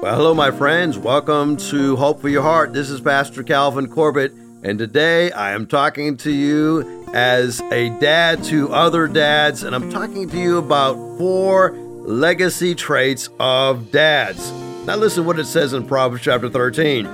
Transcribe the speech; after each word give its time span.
Well, 0.00 0.14
hello, 0.14 0.32
my 0.32 0.52
friends. 0.52 0.96
Welcome 0.96 1.56
to 1.56 1.96
Hope 1.96 2.20
for 2.20 2.28
Your 2.28 2.42
Heart. 2.42 2.72
This 2.72 2.88
is 2.88 3.00
Pastor 3.00 3.42
Calvin 3.42 3.88
Corbett, 3.88 4.32
and 4.62 4.78
today 4.78 5.32
I 5.32 5.50
am 5.50 5.66
talking 5.66 6.16
to 6.18 6.30
you 6.30 7.04
as 7.12 7.60
a 7.72 7.88
dad 7.98 8.44
to 8.44 8.72
other 8.72 9.08
dads, 9.08 9.64
and 9.64 9.74
I'm 9.74 9.90
talking 9.90 10.30
to 10.30 10.38
you 10.38 10.58
about 10.58 10.94
four 11.18 11.72
legacy 11.72 12.76
traits 12.76 13.28
of 13.40 13.90
dads. 13.90 14.52
Now, 14.86 14.94
listen 14.94 15.26
what 15.26 15.40
it 15.40 15.46
says 15.46 15.72
in 15.72 15.84
Proverbs 15.84 16.22
chapter 16.22 16.48
13. 16.48 17.04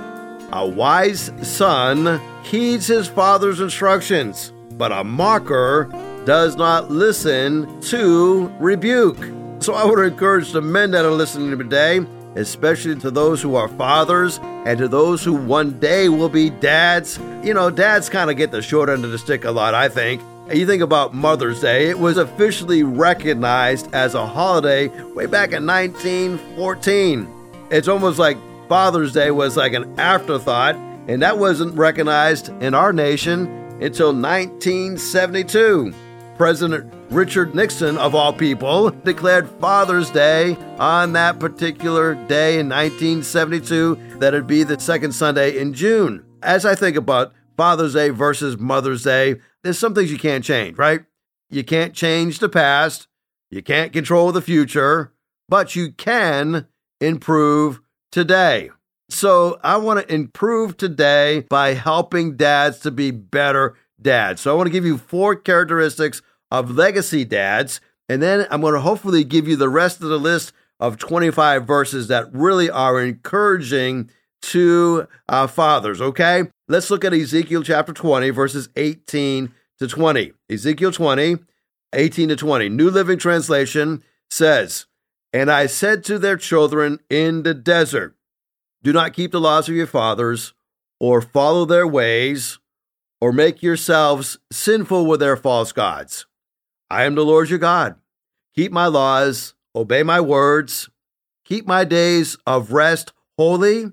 A 0.51 0.67
wise 0.67 1.31
son 1.41 2.21
heeds 2.43 2.85
his 2.85 3.07
father's 3.07 3.61
instructions, 3.61 4.53
but 4.73 4.91
a 4.91 5.03
mocker 5.03 5.85
does 6.25 6.55
not 6.55 6.91
listen 6.91 7.81
to 7.81 8.53
rebuke. 8.59 9.17
So 9.57 9.73
I 9.73 9.85
would 9.85 10.05
encourage 10.05 10.51
the 10.51 10.61
men 10.61 10.91
that 10.91 11.03
are 11.03 11.11
listening 11.11 11.57
today 11.57 12.05
especially 12.35 12.95
to 12.97 13.11
those 13.11 13.41
who 13.41 13.55
are 13.55 13.67
fathers 13.67 14.39
and 14.43 14.77
to 14.79 14.87
those 14.87 15.23
who 15.23 15.33
one 15.33 15.79
day 15.79 16.09
will 16.09 16.29
be 16.29 16.49
dads. 16.49 17.17
You 17.43 17.53
know, 17.53 17.69
dads 17.69 18.09
kind 18.09 18.29
of 18.29 18.37
get 18.37 18.51
the 18.51 18.61
short 18.61 18.89
end 18.89 19.05
of 19.05 19.11
the 19.11 19.17
stick 19.17 19.45
a 19.45 19.51
lot, 19.51 19.73
I 19.73 19.89
think. 19.89 20.21
You 20.53 20.67
think 20.67 20.83
about 20.83 21.13
Mother's 21.13 21.61
Day, 21.61 21.89
it 21.89 21.97
was 21.97 22.17
officially 22.17 22.83
recognized 22.83 23.91
as 23.95 24.13
a 24.13 24.27
holiday 24.27 24.89
way 25.13 25.25
back 25.25 25.53
in 25.53 25.65
1914. 25.65 27.27
It's 27.71 27.87
almost 27.87 28.19
like 28.19 28.37
Father's 28.69 29.11
Day 29.13 29.31
was 29.31 29.57
like 29.57 29.73
an 29.73 29.99
afterthought, 29.99 30.75
and 31.07 31.21
that 31.23 31.39
wasn't 31.39 31.75
recognized 31.75 32.49
in 32.61 32.75
our 32.75 32.93
nation 32.93 33.47
until 33.81 34.13
1972. 34.13 35.93
President 36.37 36.93
Richard 37.09 37.55
Nixon, 37.55 37.97
of 37.97 38.13
all 38.13 38.33
people, 38.33 38.89
declared 38.89 39.49
Father's 39.61 40.09
Day 40.09 40.57
on 40.79 41.13
that 41.13 41.39
particular 41.39 42.15
day 42.27 42.59
in 42.59 42.67
1972, 42.67 43.95
that 44.19 44.33
it'd 44.33 44.45
be 44.45 44.63
the 44.63 44.79
second 44.79 45.13
Sunday 45.13 45.57
in 45.57 45.73
June. 45.73 46.25
As 46.43 46.65
I 46.65 46.75
think 46.75 46.97
about 46.97 47.33
Father's 47.55 47.93
Day 47.93 48.09
versus 48.09 48.57
Mother's 48.57 49.03
Day, 49.03 49.37
there's 49.63 49.79
some 49.79 49.95
things 49.95 50.11
you 50.11 50.17
can't 50.17 50.43
change, 50.43 50.77
right? 50.77 51.05
You 51.49 51.63
can't 51.63 51.93
change 51.93 52.39
the 52.39 52.49
past, 52.49 53.07
you 53.49 53.63
can't 53.63 53.93
control 53.93 54.33
the 54.33 54.41
future, 54.41 55.13
but 55.47 55.75
you 55.75 55.93
can 55.93 56.67
improve 56.99 57.79
today. 58.11 58.71
So 59.09 59.59
I 59.63 59.77
want 59.77 60.01
to 60.01 60.13
improve 60.13 60.75
today 60.75 61.45
by 61.49 61.75
helping 61.75 62.35
dads 62.35 62.79
to 62.79 62.91
be 62.91 63.11
better 63.11 63.75
dads. 64.01 64.41
So 64.41 64.51
I 64.51 64.55
want 64.55 64.67
to 64.67 64.71
give 64.71 64.85
you 64.85 64.97
four 64.97 65.35
characteristics 65.35 66.21
of 66.51 66.71
legacy 66.71 67.25
dads, 67.25 67.81
and 68.07 68.21
then 68.21 68.47
I'm 68.51 68.61
going 68.61 68.73
to 68.73 68.81
hopefully 68.81 69.23
give 69.23 69.47
you 69.47 69.55
the 69.55 69.69
rest 69.69 70.01
of 70.01 70.09
the 70.09 70.19
list 70.19 70.53
of 70.79 70.97
25 70.97 71.65
verses 71.65 72.07
that 72.07 72.31
really 72.33 72.69
are 72.69 73.01
encouraging 73.01 74.09
to 74.41 75.07
uh, 75.27 75.47
fathers, 75.47 76.01
okay? 76.01 76.43
Let's 76.67 76.91
look 76.91 77.03
at 77.03 77.13
Ezekiel 77.13 77.63
chapter 77.63 77.93
20, 77.93 78.29
verses 78.29 78.69
18 78.75 79.51
to 79.79 79.87
20. 79.87 80.33
Ezekiel 80.49 80.91
20, 80.91 81.37
18 81.93 82.29
to 82.29 82.35
20. 82.35 82.69
New 82.69 82.89
Living 82.89 83.17
Translation 83.17 84.03
says, 84.29 84.85
And 85.33 85.51
I 85.51 85.65
said 85.65 86.03
to 86.05 86.19
their 86.19 86.37
children 86.37 86.99
in 87.09 87.43
the 87.43 87.53
desert, 87.53 88.15
Do 88.83 88.93
not 88.93 89.13
keep 89.13 89.31
the 89.31 89.41
laws 89.41 89.67
of 89.67 89.75
your 89.75 89.87
fathers, 89.87 90.53
or 90.99 91.21
follow 91.21 91.65
their 91.65 91.87
ways, 91.87 92.59
or 93.25 93.31
make 93.31 93.63
yourselves 93.63 94.37
sinful 94.51 95.03
with 95.07 95.19
their 95.19 95.35
false 95.35 95.71
gods. 95.71 96.27
I 96.91 97.05
am 97.05 97.15
the 97.15 97.25
Lord 97.25 97.49
your 97.49 97.57
God. 97.57 97.95
Keep 98.55 98.71
my 98.71 98.85
laws, 98.85 99.55
obey 99.75 100.03
my 100.03 100.21
words, 100.21 100.91
keep 101.43 101.65
my 101.65 101.85
days 101.85 102.37
of 102.45 102.71
rest 102.71 103.13
holy, 103.35 103.85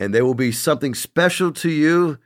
and 0.00 0.12
there 0.12 0.24
will 0.24 0.34
be 0.34 0.50
something 0.50 0.92
special 0.92 1.52
to 1.52 1.70
you 1.70 2.18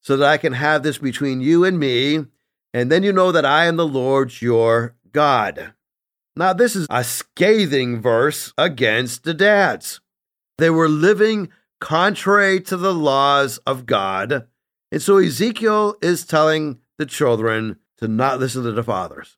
so 0.00 0.16
that 0.16 0.26
I 0.26 0.38
can 0.38 0.54
have 0.54 0.82
this 0.82 0.96
between 0.96 1.42
you 1.42 1.64
and 1.64 1.78
me. 1.78 2.24
And 2.72 2.90
then 2.90 3.02
you 3.02 3.12
know 3.12 3.30
that 3.30 3.44
I 3.44 3.66
am 3.66 3.76
the 3.76 3.86
Lord 3.86 4.40
your 4.40 4.96
God. 5.12 5.74
Now, 6.34 6.54
this 6.54 6.76
is 6.76 6.86
a 6.88 7.04
scathing 7.04 8.00
verse 8.00 8.54
against 8.56 9.24
the 9.24 9.34
dads. 9.34 10.00
They 10.56 10.70
were 10.70 10.88
living 10.88 11.50
contrary 11.78 12.58
to 12.62 12.78
the 12.78 12.94
laws 12.94 13.58
of 13.66 13.84
God. 13.84 14.46
And 14.90 15.02
so 15.02 15.18
Ezekiel 15.18 15.96
is 16.00 16.24
telling 16.24 16.78
the 16.96 17.06
children 17.06 17.78
to 17.98 18.08
not 18.08 18.38
listen 18.38 18.62
to 18.64 18.72
the 18.72 18.82
fathers, 18.82 19.36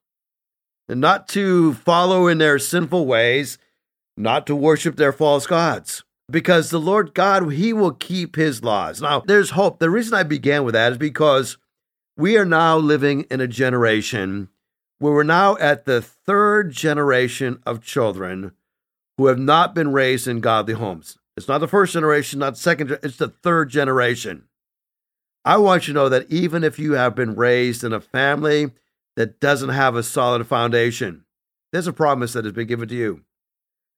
and 0.89 1.01
not 1.01 1.29
to 1.29 1.75
follow 1.75 2.27
in 2.27 2.39
their 2.39 2.59
sinful 2.59 3.07
ways, 3.07 3.59
not 4.17 4.47
to 4.47 4.55
worship 4.55 4.97
their 4.97 5.13
false 5.13 5.47
gods. 5.47 6.05
Because 6.31 6.71
the 6.71 6.79
Lord 6.79 7.15
God, 7.15 7.53
He 7.53 7.73
will 7.73 7.93
keep 7.93 8.37
His 8.37 8.63
laws. 8.63 9.01
Now, 9.01 9.21
there's 9.21 9.51
hope. 9.51 9.79
The 9.79 9.91
reason 9.91 10.15
I 10.15 10.23
began 10.23 10.65
with 10.65 10.75
that 10.75 10.93
is 10.93 10.99
because 10.99 11.57
we 12.17 12.37
are 12.37 12.45
now 12.45 12.77
living 12.77 13.23
in 13.31 13.41
a 13.41 13.49
generation 13.49 14.49
where 14.99 15.13
we're 15.13 15.23
now 15.25 15.57
at 15.57 15.87
the 15.87 16.03
third 16.03 16.71
generation 16.71 17.61
of 17.67 17.83
children 17.83 18.53
who 19.17 19.27
have 19.27 19.39
not 19.39 19.75
been 19.75 19.93
raised 19.93 20.29
in 20.29 20.41
godly 20.41 20.75
homes. 20.75 21.19
It's 21.37 21.49
not 21.49 21.59
the 21.59 21.67
first 21.67 21.95
generation, 21.95 22.39
not 22.39 22.51
the 22.51 22.61
second, 22.61 22.99
it's 23.03 23.17
the 23.17 23.29
third 23.29 23.71
generation. 23.71 24.45
I 25.45 25.57
want 25.57 25.89
you 25.89 25.95
to 25.95 26.01
know 26.01 26.09
that 26.11 26.31
even 26.31 26.65
if 26.65 26.79
you 26.79 26.93
have 26.93 27.15
been 27.15 27.35
raised 27.35 27.83
in 27.83 27.93
a 27.93 28.01
family 28.01 28.71
that 29.17 29.41
doesn't 29.41 29.71
have 29.71 29.97
a 29.97 30.03
solid 30.03 30.47
foundation, 30.47 31.25
there's 31.73 31.87
a 31.87 31.93
promise 31.93 32.33
that 32.35 32.45
has 32.45 32.53
been 32.53 32.67
given 32.67 32.89
to 32.89 32.95
you. 32.95 33.23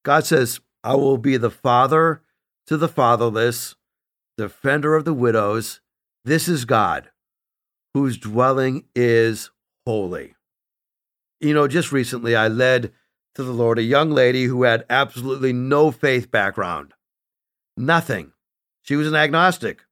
God 0.05 0.25
says, 0.25 0.61
I 0.85 0.95
will 0.95 1.19
be 1.19 1.37
the 1.37 1.51
father 1.51 2.23
to 2.67 2.77
the 2.77 2.89
fatherless, 2.89 3.75
defender 4.37 4.95
of 4.95 5.05
the 5.05 5.15
widows. 5.15 5.81
This 6.25 6.49
is 6.49 6.65
God, 6.65 7.11
whose 7.95 8.19
dwelling 8.19 8.85
is 8.95 9.51
holy. 9.85 10.35
You 11.41 11.55
know, 11.55 11.67
just 11.67 11.91
recently 11.91 12.37
I 12.37 12.47
led 12.49 12.93
to 13.35 13.43
the 13.43 13.53
Lord 13.53 13.79
a 13.79 13.83
young 13.83 14.11
lady 14.11 14.45
who 14.45 14.63
had 14.63 14.85
absolutely 14.89 15.53
no 15.53 15.91
faith 15.91 16.31
background. 16.31 16.95
Nothing. 17.77 18.33
She 18.83 18.95
was 18.95 19.09
an 19.09 19.15
agnostic 19.15 19.83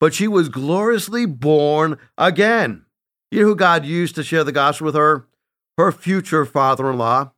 but 0.00 0.14
she 0.14 0.28
was 0.28 0.48
gloriously 0.48 1.26
born 1.26 1.98
again. 2.16 2.84
You 3.30 3.40
know 3.40 3.46
who 3.48 3.56
God 3.56 3.84
used 3.84 4.14
to 4.14 4.22
share 4.22 4.44
the 4.44 4.52
gospel 4.52 4.86
with 4.86 4.94
her? 4.94 5.26
Her 5.76 5.92
future 5.92 6.44
father 6.44 6.90
in 6.90 6.98
law. 6.98 7.32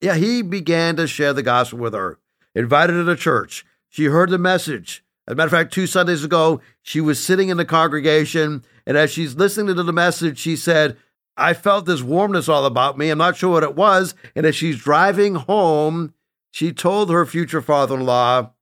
Yeah, 0.00 0.14
he 0.14 0.42
began 0.42 0.96
to 0.96 1.06
share 1.06 1.32
the 1.32 1.42
gospel 1.42 1.78
with 1.78 1.92
her, 1.94 2.18
invited 2.54 2.94
her 2.94 3.04
to 3.04 3.16
church. 3.16 3.66
She 3.88 4.06
heard 4.06 4.30
the 4.30 4.38
message. 4.38 5.04
As 5.28 5.32
a 5.32 5.34
matter 5.36 5.46
of 5.46 5.52
fact, 5.52 5.72
two 5.72 5.86
Sundays 5.86 6.24
ago, 6.24 6.60
she 6.82 7.00
was 7.00 7.22
sitting 7.22 7.50
in 7.50 7.58
the 7.58 7.64
congregation, 7.64 8.64
and 8.86 8.96
as 8.96 9.12
she's 9.12 9.34
listening 9.36 9.76
to 9.76 9.82
the 9.82 9.92
message, 9.92 10.38
she 10.38 10.56
said, 10.56 10.96
I 11.36 11.54
felt 11.54 11.86
this 11.86 12.02
warmness 12.02 12.48
all 12.48 12.64
about 12.64 12.98
me. 12.98 13.10
I'm 13.10 13.18
not 13.18 13.36
sure 13.36 13.50
what 13.50 13.62
it 13.62 13.76
was. 13.76 14.14
And 14.34 14.44
as 14.44 14.56
she's 14.56 14.78
driving 14.78 15.36
home, 15.36 16.14
she 16.50 16.72
told 16.72 17.10
her 17.10 17.24
future 17.24 17.62
father 17.62 17.94
in 17.94 18.04
law 18.04 18.52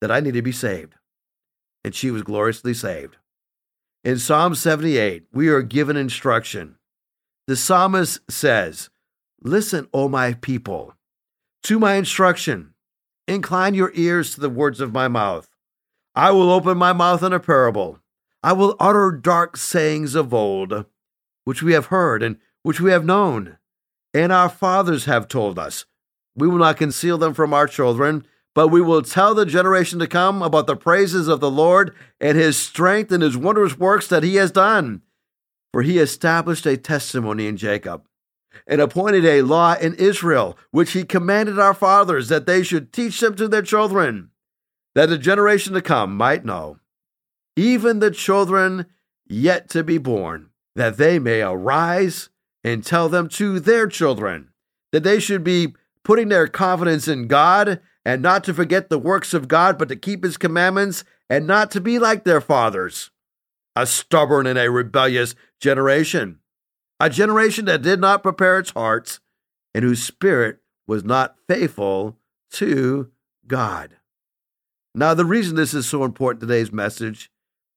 that 0.00 0.10
I 0.10 0.20
need 0.20 0.34
to 0.34 0.42
be 0.42 0.52
saved 0.52 0.94
and 1.84 1.94
she 1.94 2.10
was 2.10 2.22
gloriously 2.22 2.74
saved. 2.74 3.16
In 4.04 4.18
Psalm 4.18 4.54
78, 4.54 5.26
we 5.32 5.48
are 5.48 5.62
given 5.62 5.96
instruction. 5.96 6.76
The 7.46 7.56
psalmist 7.56 8.20
says, 8.30 8.90
Listen, 9.42 9.88
O 9.92 10.08
my 10.08 10.34
people, 10.34 10.94
to 11.64 11.78
my 11.78 11.94
instruction. 11.94 12.74
Incline 13.28 13.74
your 13.74 13.92
ears 13.94 14.34
to 14.34 14.40
the 14.40 14.50
words 14.50 14.80
of 14.80 14.92
my 14.92 15.06
mouth. 15.06 15.48
I 16.14 16.32
will 16.32 16.50
open 16.50 16.76
my 16.76 16.92
mouth 16.92 17.22
in 17.22 17.32
a 17.32 17.40
parable. 17.40 18.00
I 18.42 18.52
will 18.52 18.76
utter 18.80 19.12
dark 19.12 19.56
sayings 19.56 20.14
of 20.14 20.34
old, 20.34 20.84
which 21.44 21.62
we 21.62 21.72
have 21.72 21.86
heard 21.86 22.22
and 22.22 22.38
which 22.62 22.80
we 22.80 22.90
have 22.90 23.04
known, 23.04 23.58
and 24.12 24.32
our 24.32 24.48
fathers 24.48 25.04
have 25.04 25.28
told 25.28 25.58
us. 25.58 25.84
We 26.34 26.48
will 26.48 26.58
not 26.58 26.76
conceal 26.76 27.18
them 27.18 27.34
from 27.34 27.54
our 27.54 27.66
children, 27.66 28.26
but 28.54 28.68
we 28.68 28.80
will 28.80 29.02
tell 29.02 29.34
the 29.34 29.46
generation 29.46 29.98
to 29.98 30.06
come 30.06 30.42
about 30.42 30.66
the 30.66 30.76
praises 30.76 31.28
of 31.28 31.40
the 31.40 31.50
Lord 31.50 31.94
and 32.20 32.36
his 32.36 32.56
strength 32.56 33.10
and 33.10 33.22
his 33.22 33.36
wondrous 33.36 33.78
works 33.78 34.06
that 34.08 34.22
he 34.22 34.36
has 34.36 34.50
done. 34.50 35.02
For 35.72 35.82
he 35.82 35.98
established 35.98 36.66
a 36.66 36.76
testimony 36.76 37.46
in 37.46 37.56
Jacob 37.56 38.06
and 38.66 38.80
appointed 38.80 39.24
a 39.24 39.42
law 39.42 39.74
in 39.74 39.94
Israel, 39.94 40.58
which 40.70 40.92
he 40.92 41.04
commanded 41.04 41.58
our 41.58 41.72
fathers 41.72 42.28
that 42.28 42.44
they 42.44 42.62
should 42.62 42.92
teach 42.92 43.20
them 43.20 43.34
to 43.36 43.48
their 43.48 43.62
children, 43.62 44.30
that 44.94 45.08
the 45.08 45.16
generation 45.16 45.72
to 45.72 45.80
come 45.80 46.14
might 46.14 46.44
know, 46.44 46.76
even 47.56 47.98
the 47.98 48.10
children 48.10 48.86
yet 49.26 49.70
to 49.70 49.82
be 49.82 49.96
born, 49.96 50.50
that 50.76 50.98
they 50.98 51.18
may 51.18 51.40
arise 51.40 52.28
and 52.62 52.84
tell 52.84 53.08
them 53.08 53.28
to 53.28 53.58
their 53.58 53.86
children, 53.86 54.50
that 54.92 55.02
they 55.02 55.18
should 55.18 55.42
be 55.42 55.74
putting 56.04 56.28
their 56.28 56.48
confidence 56.48 57.08
in 57.08 57.26
God 57.26 57.80
and 58.04 58.22
not 58.22 58.44
to 58.44 58.54
forget 58.54 58.88
the 58.88 58.98
works 58.98 59.32
of 59.32 59.48
God, 59.48 59.78
but 59.78 59.88
to 59.88 59.96
keep 59.96 60.24
his 60.24 60.36
commandments, 60.36 61.04
and 61.30 61.46
not 61.46 61.70
to 61.70 61.80
be 61.80 61.98
like 61.98 62.24
their 62.24 62.40
fathers, 62.40 63.10
a 63.76 63.86
stubborn 63.86 64.46
and 64.46 64.58
a 64.58 64.70
rebellious 64.70 65.34
generation, 65.60 66.40
a 66.98 67.08
generation 67.08 67.64
that 67.66 67.82
did 67.82 68.00
not 68.00 68.22
prepare 68.22 68.58
its 68.58 68.70
hearts, 68.70 69.20
and 69.74 69.84
whose 69.84 70.02
spirit 70.02 70.58
was 70.86 71.04
not 71.04 71.36
faithful 71.48 72.18
to 72.50 73.10
God. 73.46 73.96
Now, 74.94 75.14
the 75.14 75.24
reason 75.24 75.56
this 75.56 75.72
is 75.72 75.86
so 75.86 76.04
important 76.04 76.40
today's 76.40 76.72
message 76.72 77.30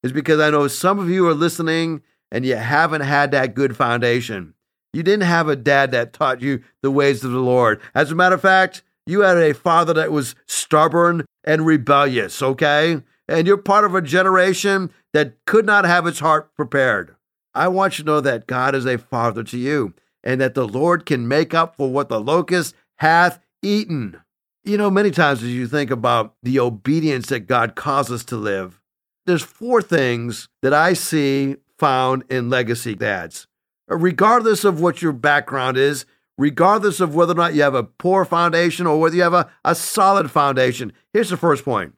is 0.04 0.12
because 0.12 0.40
I 0.40 0.50
know 0.50 0.68
some 0.68 1.00
of 1.00 1.10
you 1.10 1.28
are 1.28 1.34
listening 1.34 2.02
and 2.32 2.46
you 2.46 2.56
haven't 2.58 3.02
had 3.02 3.32
that 3.32 3.56
good 3.56 3.78
foundation. 3.78 4.54
You 4.96 5.04
didn't 5.04 5.24
have 5.24 5.50
a 5.50 5.58
dad 5.58 5.92
that 5.92 6.14
taught 6.14 6.42
you 6.42 6.64
the 6.82 6.90
ways 6.90 7.26
of 7.26 7.32
the 7.32 7.40
Lord. 7.40 7.82
As 7.94 8.12
a 8.12 8.16
matter 8.16 8.36
of 8.36 8.42
fact, 8.42 8.82
you 9.06 9.20
had 9.22 9.38
a 9.38 9.54
father 9.54 9.94
that 9.94 10.10
was 10.10 10.36
stubborn 10.48 11.26
and 11.44 11.66
rebellious, 11.66 12.42
okay? 12.42 13.02
And 13.28 13.46
you're 13.46 13.58
part 13.58 13.84
of 13.84 13.94
a 13.94 14.02
generation 14.02 14.90
that 15.12 15.34
could 15.46 15.66
not 15.66 15.84
have 15.84 16.08
its 16.08 16.20
heart 16.20 16.56
prepared. 16.56 17.14
I 17.54 17.68
want 17.68 18.00
you 18.00 18.06
to 18.06 18.10
know 18.10 18.22
that 18.22 18.48
God 18.48 18.74
is 18.74 18.86
a 18.86 18.98
father 18.98 19.44
to 19.44 19.58
you 19.58 19.94
and 20.24 20.40
that 20.40 20.54
the 20.54 20.68
Lord 20.68 21.06
can 21.06 21.28
make 21.28 21.54
up 21.54 21.76
for 21.76 21.92
what 21.92 22.08
the 22.08 22.22
locust 22.22 22.74
hath 23.00 23.40
eaten. 23.62 24.22
You 24.64 24.78
know, 24.78 24.90
many 24.90 25.12
times 25.12 25.44
as 25.44 25.50
you 25.50 25.68
think 25.68 25.92
about 25.92 26.36
the 26.42 26.60
obedience 26.60 27.28
that 27.28 27.48
God 27.48 27.76
calls 27.76 28.10
us 28.10 28.24
to 28.26 28.38
live, 28.38 28.80
there's 29.26 29.44
four 29.44 29.82
things 29.82 30.48
that 30.62 30.74
I 30.74 30.94
see 30.94 31.58
found 31.78 32.24
in 32.30 32.50
legacy 32.50 32.96
dads. 32.96 33.48
Regardless 33.88 34.64
of 34.64 34.80
what 34.80 35.02
your 35.02 35.14
background 35.14 35.78
is, 35.78 36.06
regardless 36.38 37.00
of 37.00 37.16
whether 37.16 37.34
or 37.34 37.36
not 37.36 37.54
you 37.54 37.62
have 37.62 37.76
a 37.76 37.84
poor 37.84 38.26
foundation 38.26 38.88
or 38.88 39.00
whether 39.00 39.16
you 39.16 39.22
have 39.22 39.34
a, 39.34 39.50
a 39.64 39.76
solid 39.76 40.32
foundation, 40.32 40.92
here's 41.14 41.30
the 41.30 41.38
first 41.38 41.64
point 41.64 41.94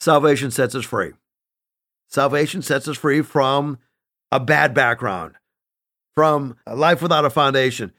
salvation 0.00 0.50
sets 0.50 0.74
us 0.74 0.84
free. 0.84 1.12
Salvation 2.08 2.62
sets 2.62 2.86
us 2.88 2.96
free 2.96 3.22
from 3.22 3.78
a 4.30 4.40
bad 4.40 4.74
background, 4.74 5.34
from 6.14 6.56
a 6.66 6.76
life 6.76 7.02
without 7.02 7.24
a 7.24 7.30
foundation. 7.30 7.92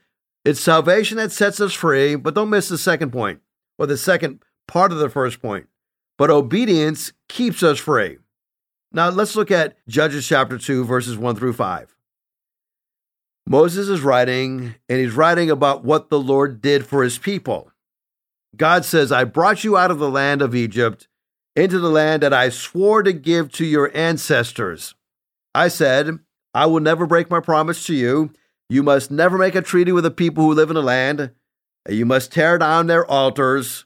It's 0.44 0.60
salvation 0.60 1.16
that 1.16 1.32
sets 1.32 1.60
us 1.60 1.72
free, 1.72 2.14
but 2.14 2.34
don't 2.34 2.50
miss 2.50 2.68
the 2.68 2.78
second 2.78 3.10
point 3.10 3.40
or 3.78 3.86
the 3.86 3.96
second 3.96 4.42
part 4.68 4.92
of 4.92 4.98
the 4.98 5.10
first 5.10 5.42
point. 5.42 5.66
But 6.16 6.30
obedience 6.30 7.12
keeps 7.28 7.62
us 7.62 7.78
free. 7.78 8.18
Now 8.92 9.10
let's 9.10 9.36
look 9.36 9.50
at 9.50 9.76
Judges 9.88 10.26
chapter 10.26 10.56
2, 10.56 10.84
verses 10.84 11.18
1 11.18 11.36
through 11.36 11.52
5. 11.54 11.95
Moses 13.48 13.88
is 13.88 14.00
writing, 14.00 14.74
and 14.88 14.98
he's 14.98 15.14
writing 15.14 15.50
about 15.50 15.84
what 15.84 16.10
the 16.10 16.18
Lord 16.18 16.60
did 16.60 16.84
for 16.84 17.04
his 17.04 17.16
people. 17.16 17.70
God 18.56 18.84
says, 18.84 19.12
I 19.12 19.24
brought 19.24 19.62
you 19.62 19.76
out 19.76 19.90
of 19.90 19.98
the 19.98 20.10
land 20.10 20.42
of 20.42 20.54
Egypt 20.54 21.06
into 21.54 21.78
the 21.78 21.90
land 21.90 22.22
that 22.22 22.32
I 22.32 22.48
swore 22.48 23.02
to 23.02 23.12
give 23.12 23.52
to 23.52 23.64
your 23.64 23.96
ancestors. 23.96 24.94
I 25.54 25.68
said, 25.68 26.18
I 26.54 26.66
will 26.66 26.80
never 26.80 27.06
break 27.06 27.30
my 27.30 27.40
promise 27.40 27.86
to 27.86 27.94
you. 27.94 28.32
You 28.68 28.82
must 28.82 29.10
never 29.10 29.38
make 29.38 29.54
a 29.54 29.62
treaty 29.62 29.92
with 29.92 30.04
the 30.04 30.10
people 30.10 30.42
who 30.42 30.52
live 30.52 30.70
in 30.70 30.74
the 30.74 30.82
land. 30.82 31.30
You 31.88 32.04
must 32.04 32.32
tear 32.32 32.58
down 32.58 32.88
their 32.88 33.06
altars, 33.06 33.84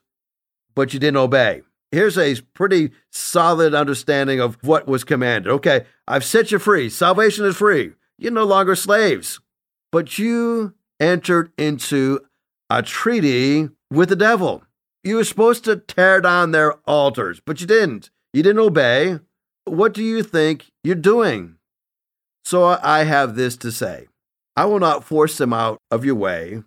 but 0.75 0.95
you 0.95 1.01
didn't 1.01 1.19
obey. 1.19 1.63
Here's 1.93 2.17
a 2.17 2.41
pretty 2.55 2.93
solid 3.11 3.75
understanding 3.75 4.41
of 4.41 4.57
what 4.63 4.87
was 4.87 5.05
commanded. 5.05 5.51
Okay, 5.51 5.85
I've 6.09 6.25
set 6.25 6.51
you 6.51 6.59
free. 6.59 6.89
Salvation 6.89 7.45
is 7.45 7.57
free. 7.57 7.93
You're 8.17 8.33
no 8.33 8.45
longer 8.45 8.75
slaves. 8.75 9.41
But 9.93 10.19
you 10.19 10.75
entered 11.01 11.53
into 11.59 12.21
a 12.69 12.83
treaty 12.83 13.69
with 13.91 14.09
the 14.09 14.17
devil. 14.17 14.63
You 15.03 15.17
were 15.17 15.25
supposed 15.25 15.65
to 15.65 15.77
tear 15.77 16.21
down 16.21 16.51
their 16.51 16.75
altars, 16.87 17.41
but 17.45 17.61
you 17.61 17.67
didn't. 17.67 18.11
You 18.33 18.43
didn't 18.43 18.61
obey. 18.61 19.19
What 19.65 19.95
do 19.95 20.03
you 20.03 20.23
think 20.23 20.71
you're 20.85 20.95
doing? 20.95 21.57
So 22.45 22.79
I 22.83 23.05
have 23.05 23.35
this 23.35 23.57
to 23.59 23.73
say 23.73 24.07
I 24.57 24.67
will 24.67 24.79
not 24.79 25.05
force 25.05 25.39
them 25.39 25.53
out 25.53 25.79
of 25.91 26.05
your 26.05 26.15
way. 26.15 26.63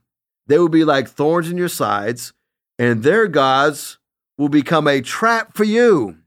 They 0.47 0.57
will 0.57 0.69
be 0.69 0.83
like 0.83 1.07
thorns 1.07 1.49
in 1.49 1.57
your 1.57 1.69
sides, 1.69 2.33
and 2.77 3.03
their 3.03 3.27
gods 3.27 3.99
will 4.37 4.49
become 4.49 4.87
a 4.87 5.01
trap 5.01 5.55
for 5.55 5.63
you. 5.63 6.17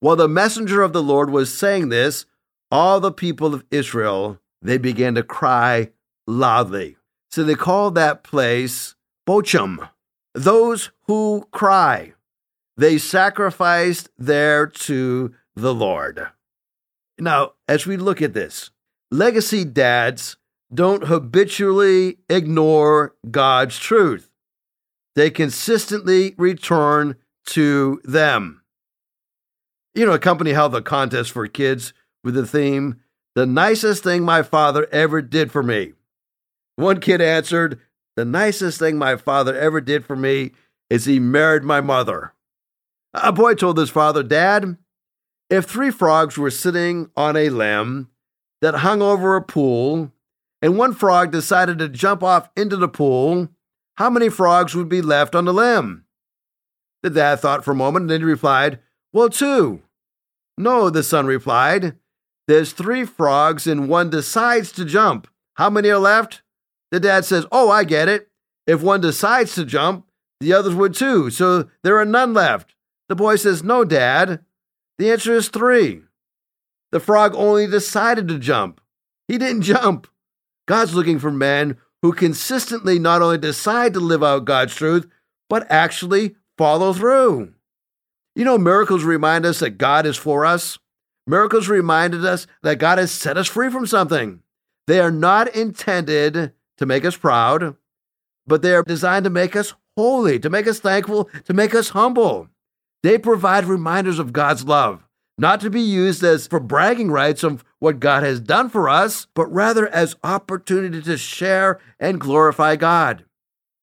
While 0.00 0.16
the 0.16 0.28
messenger 0.28 0.82
of 0.82 0.92
the 0.92 1.02
Lord 1.02 1.30
was 1.30 1.52
saying 1.52 1.88
this, 1.88 2.26
all 2.70 3.00
the 3.00 3.12
people 3.12 3.54
of 3.54 3.64
Israel 3.70 4.38
they 4.60 4.78
began 4.78 5.14
to 5.16 5.22
cry 5.22 5.90
loudly. 6.26 6.96
So 7.30 7.44
they 7.44 7.54
called 7.54 7.94
that 7.94 8.22
place 8.22 8.94
Bochim, 9.26 9.88
those 10.34 10.90
who 11.06 11.48
cry. 11.50 12.12
They 12.76 12.98
sacrificed 12.98 14.08
there 14.18 14.66
to 14.66 15.34
the 15.54 15.74
Lord. 15.74 16.28
Now, 17.18 17.52
as 17.68 17.86
we 17.86 17.96
look 17.96 18.22
at 18.22 18.34
this, 18.34 18.70
legacy 19.10 19.64
dads 19.64 20.36
don't 20.72 21.06
habitually 21.06 22.18
ignore 22.28 23.14
God's 23.30 23.78
truth. 23.78 24.30
They 25.14 25.30
consistently 25.30 26.34
return 26.38 27.16
to 27.46 28.00
them. 28.04 28.62
You 29.94 30.06
know, 30.06 30.12
a 30.12 30.18
company 30.18 30.52
held 30.52 30.74
a 30.74 30.80
contest 30.80 31.32
for 31.32 31.46
kids 31.46 31.92
with 32.24 32.34
the 32.34 32.46
theme, 32.46 33.00
The 33.34 33.44
Nicest 33.44 34.02
Thing 34.02 34.22
My 34.22 34.42
Father 34.42 34.86
Ever 34.90 35.20
Did 35.20 35.52
for 35.52 35.62
Me. 35.62 35.92
One 36.76 37.00
kid 37.00 37.20
answered, 37.20 37.80
The 38.16 38.24
nicest 38.24 38.78
thing 38.78 38.98
my 38.98 39.16
father 39.16 39.56
ever 39.56 39.80
did 39.80 40.04
for 40.04 40.16
me 40.16 40.52
is 40.90 41.04
he 41.04 41.18
married 41.18 41.64
my 41.64 41.80
mother. 41.80 42.34
A 43.14 43.32
boy 43.32 43.54
told 43.54 43.78
his 43.78 43.90
father, 43.90 44.22
Dad, 44.22 44.76
if 45.50 45.66
three 45.66 45.90
frogs 45.90 46.38
were 46.38 46.50
sitting 46.50 47.10
on 47.16 47.36
a 47.36 47.50
limb 47.50 48.08
that 48.62 48.76
hung 48.76 49.02
over 49.02 49.36
a 49.36 49.42
pool, 49.42 50.10
and 50.62 50.78
one 50.78 50.94
frog 50.94 51.30
decided 51.30 51.78
to 51.78 51.88
jump 51.88 52.22
off 52.22 52.48
into 52.56 52.76
the 52.76 52.88
pool, 52.88 53.48
how 53.96 54.08
many 54.08 54.28
frogs 54.28 54.74
would 54.74 54.88
be 54.88 55.02
left 55.02 55.34
on 55.34 55.44
the 55.44 55.52
limb? 55.52 56.04
The 57.02 57.10
dad 57.10 57.40
thought 57.40 57.64
for 57.64 57.72
a 57.72 57.74
moment 57.74 58.04
and 58.04 58.10
then 58.10 58.20
he 58.20 58.24
replied, 58.24 58.78
Well, 59.12 59.28
two. 59.28 59.82
No, 60.56 60.88
the 60.88 61.02
son 61.02 61.26
replied, 61.26 61.96
There's 62.46 62.72
three 62.72 63.04
frogs 63.04 63.66
and 63.66 63.88
one 63.88 64.08
decides 64.08 64.72
to 64.72 64.84
jump. 64.84 65.28
How 65.54 65.68
many 65.68 65.90
are 65.90 65.98
left? 65.98 66.42
The 66.92 67.00
dad 67.00 67.24
says, 67.24 67.46
Oh, 67.50 67.70
I 67.70 67.82
get 67.82 68.08
it. 68.08 68.28
If 68.66 68.82
one 68.82 69.00
decides 69.00 69.56
to 69.56 69.64
jump, 69.64 70.06
the 70.40 70.52
others 70.52 70.74
would 70.74 70.94
too, 70.94 71.30
so 71.30 71.68
there 71.82 71.98
are 71.98 72.04
none 72.04 72.32
left. 72.32 72.76
The 73.08 73.16
boy 73.16 73.36
says, 73.36 73.64
No, 73.64 73.84
dad. 73.84 74.44
The 74.98 75.10
answer 75.10 75.34
is 75.34 75.48
three. 75.48 76.02
The 76.92 77.00
frog 77.00 77.34
only 77.34 77.66
decided 77.66 78.28
to 78.28 78.38
jump. 78.38 78.80
He 79.26 79.38
didn't 79.38 79.62
jump. 79.62 80.06
God's 80.68 80.94
looking 80.94 81.18
for 81.18 81.30
men 81.30 81.78
who 82.02 82.12
consistently 82.12 82.98
not 82.98 83.22
only 83.22 83.38
decide 83.38 83.94
to 83.94 84.00
live 84.00 84.22
out 84.22 84.44
God's 84.44 84.74
truth, 84.74 85.08
but 85.48 85.66
actually 85.70 86.36
follow 86.58 86.92
through. 86.92 87.54
You 88.34 88.44
know, 88.44 88.58
miracles 88.58 89.04
remind 89.04 89.46
us 89.46 89.60
that 89.60 89.78
God 89.78 90.06
is 90.06 90.16
for 90.16 90.44
us. 90.44 90.78
Miracles 91.26 91.68
reminded 91.68 92.24
us 92.24 92.46
that 92.62 92.78
God 92.78 92.98
has 92.98 93.12
set 93.12 93.36
us 93.36 93.48
free 93.48 93.70
from 93.70 93.86
something. 93.86 94.40
They 94.86 95.00
are 95.00 95.10
not 95.10 95.54
intended 95.54 96.52
to 96.82 96.86
make 96.86 97.04
us 97.04 97.16
proud, 97.16 97.76
but 98.44 98.60
they 98.60 98.74
are 98.74 98.82
designed 98.82 99.22
to 99.22 99.30
make 99.30 99.54
us 99.54 99.72
holy, 99.96 100.40
to 100.40 100.50
make 100.50 100.66
us 100.66 100.80
thankful, 100.80 101.30
to 101.44 101.54
make 101.54 101.76
us 101.76 101.90
humble. 101.90 102.48
They 103.04 103.18
provide 103.18 103.66
reminders 103.66 104.18
of 104.18 104.32
God's 104.32 104.64
love, 104.64 105.04
not 105.38 105.60
to 105.60 105.70
be 105.70 105.80
used 105.80 106.24
as 106.24 106.48
for 106.48 106.58
bragging 106.58 107.12
rights 107.12 107.44
of 107.44 107.64
what 107.78 108.00
God 108.00 108.24
has 108.24 108.40
done 108.40 108.68
for 108.68 108.88
us, 108.88 109.28
but 109.32 109.46
rather 109.46 109.86
as 109.88 110.16
opportunity 110.24 111.00
to 111.02 111.16
share 111.16 111.78
and 112.00 112.20
glorify 112.20 112.74
God. 112.74 113.24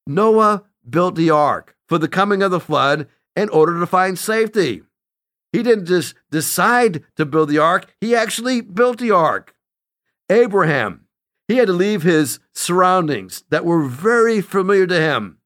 Noah 0.05 0.65
built 0.89 1.15
the 1.15 1.29
ark 1.29 1.77
for 1.87 1.97
the 1.97 2.09
coming 2.09 2.43
of 2.43 2.51
the 2.51 2.59
flood 2.59 3.07
in 3.33 3.47
order 3.47 3.79
to 3.79 3.87
find 3.87 4.19
safety. 4.19 4.81
He 5.53 5.63
didn't 5.63 5.85
just 5.85 6.15
decide 6.31 7.05
to 7.15 7.25
build 7.25 7.47
the 7.47 7.59
ark, 7.59 7.93
he 8.01 8.13
actually 8.13 8.59
built 8.59 8.99
the 8.99 9.11
ark. 9.11 9.55
Abraham, 10.29 11.05
he 11.49 11.57
had 11.57 11.67
to 11.67 11.73
leave 11.73 12.03
his 12.03 12.39
surroundings 12.53 13.43
that 13.49 13.65
were 13.65 13.83
very 13.83 14.39
familiar 14.39 14.87
to 14.87 15.01
him, 15.01 15.39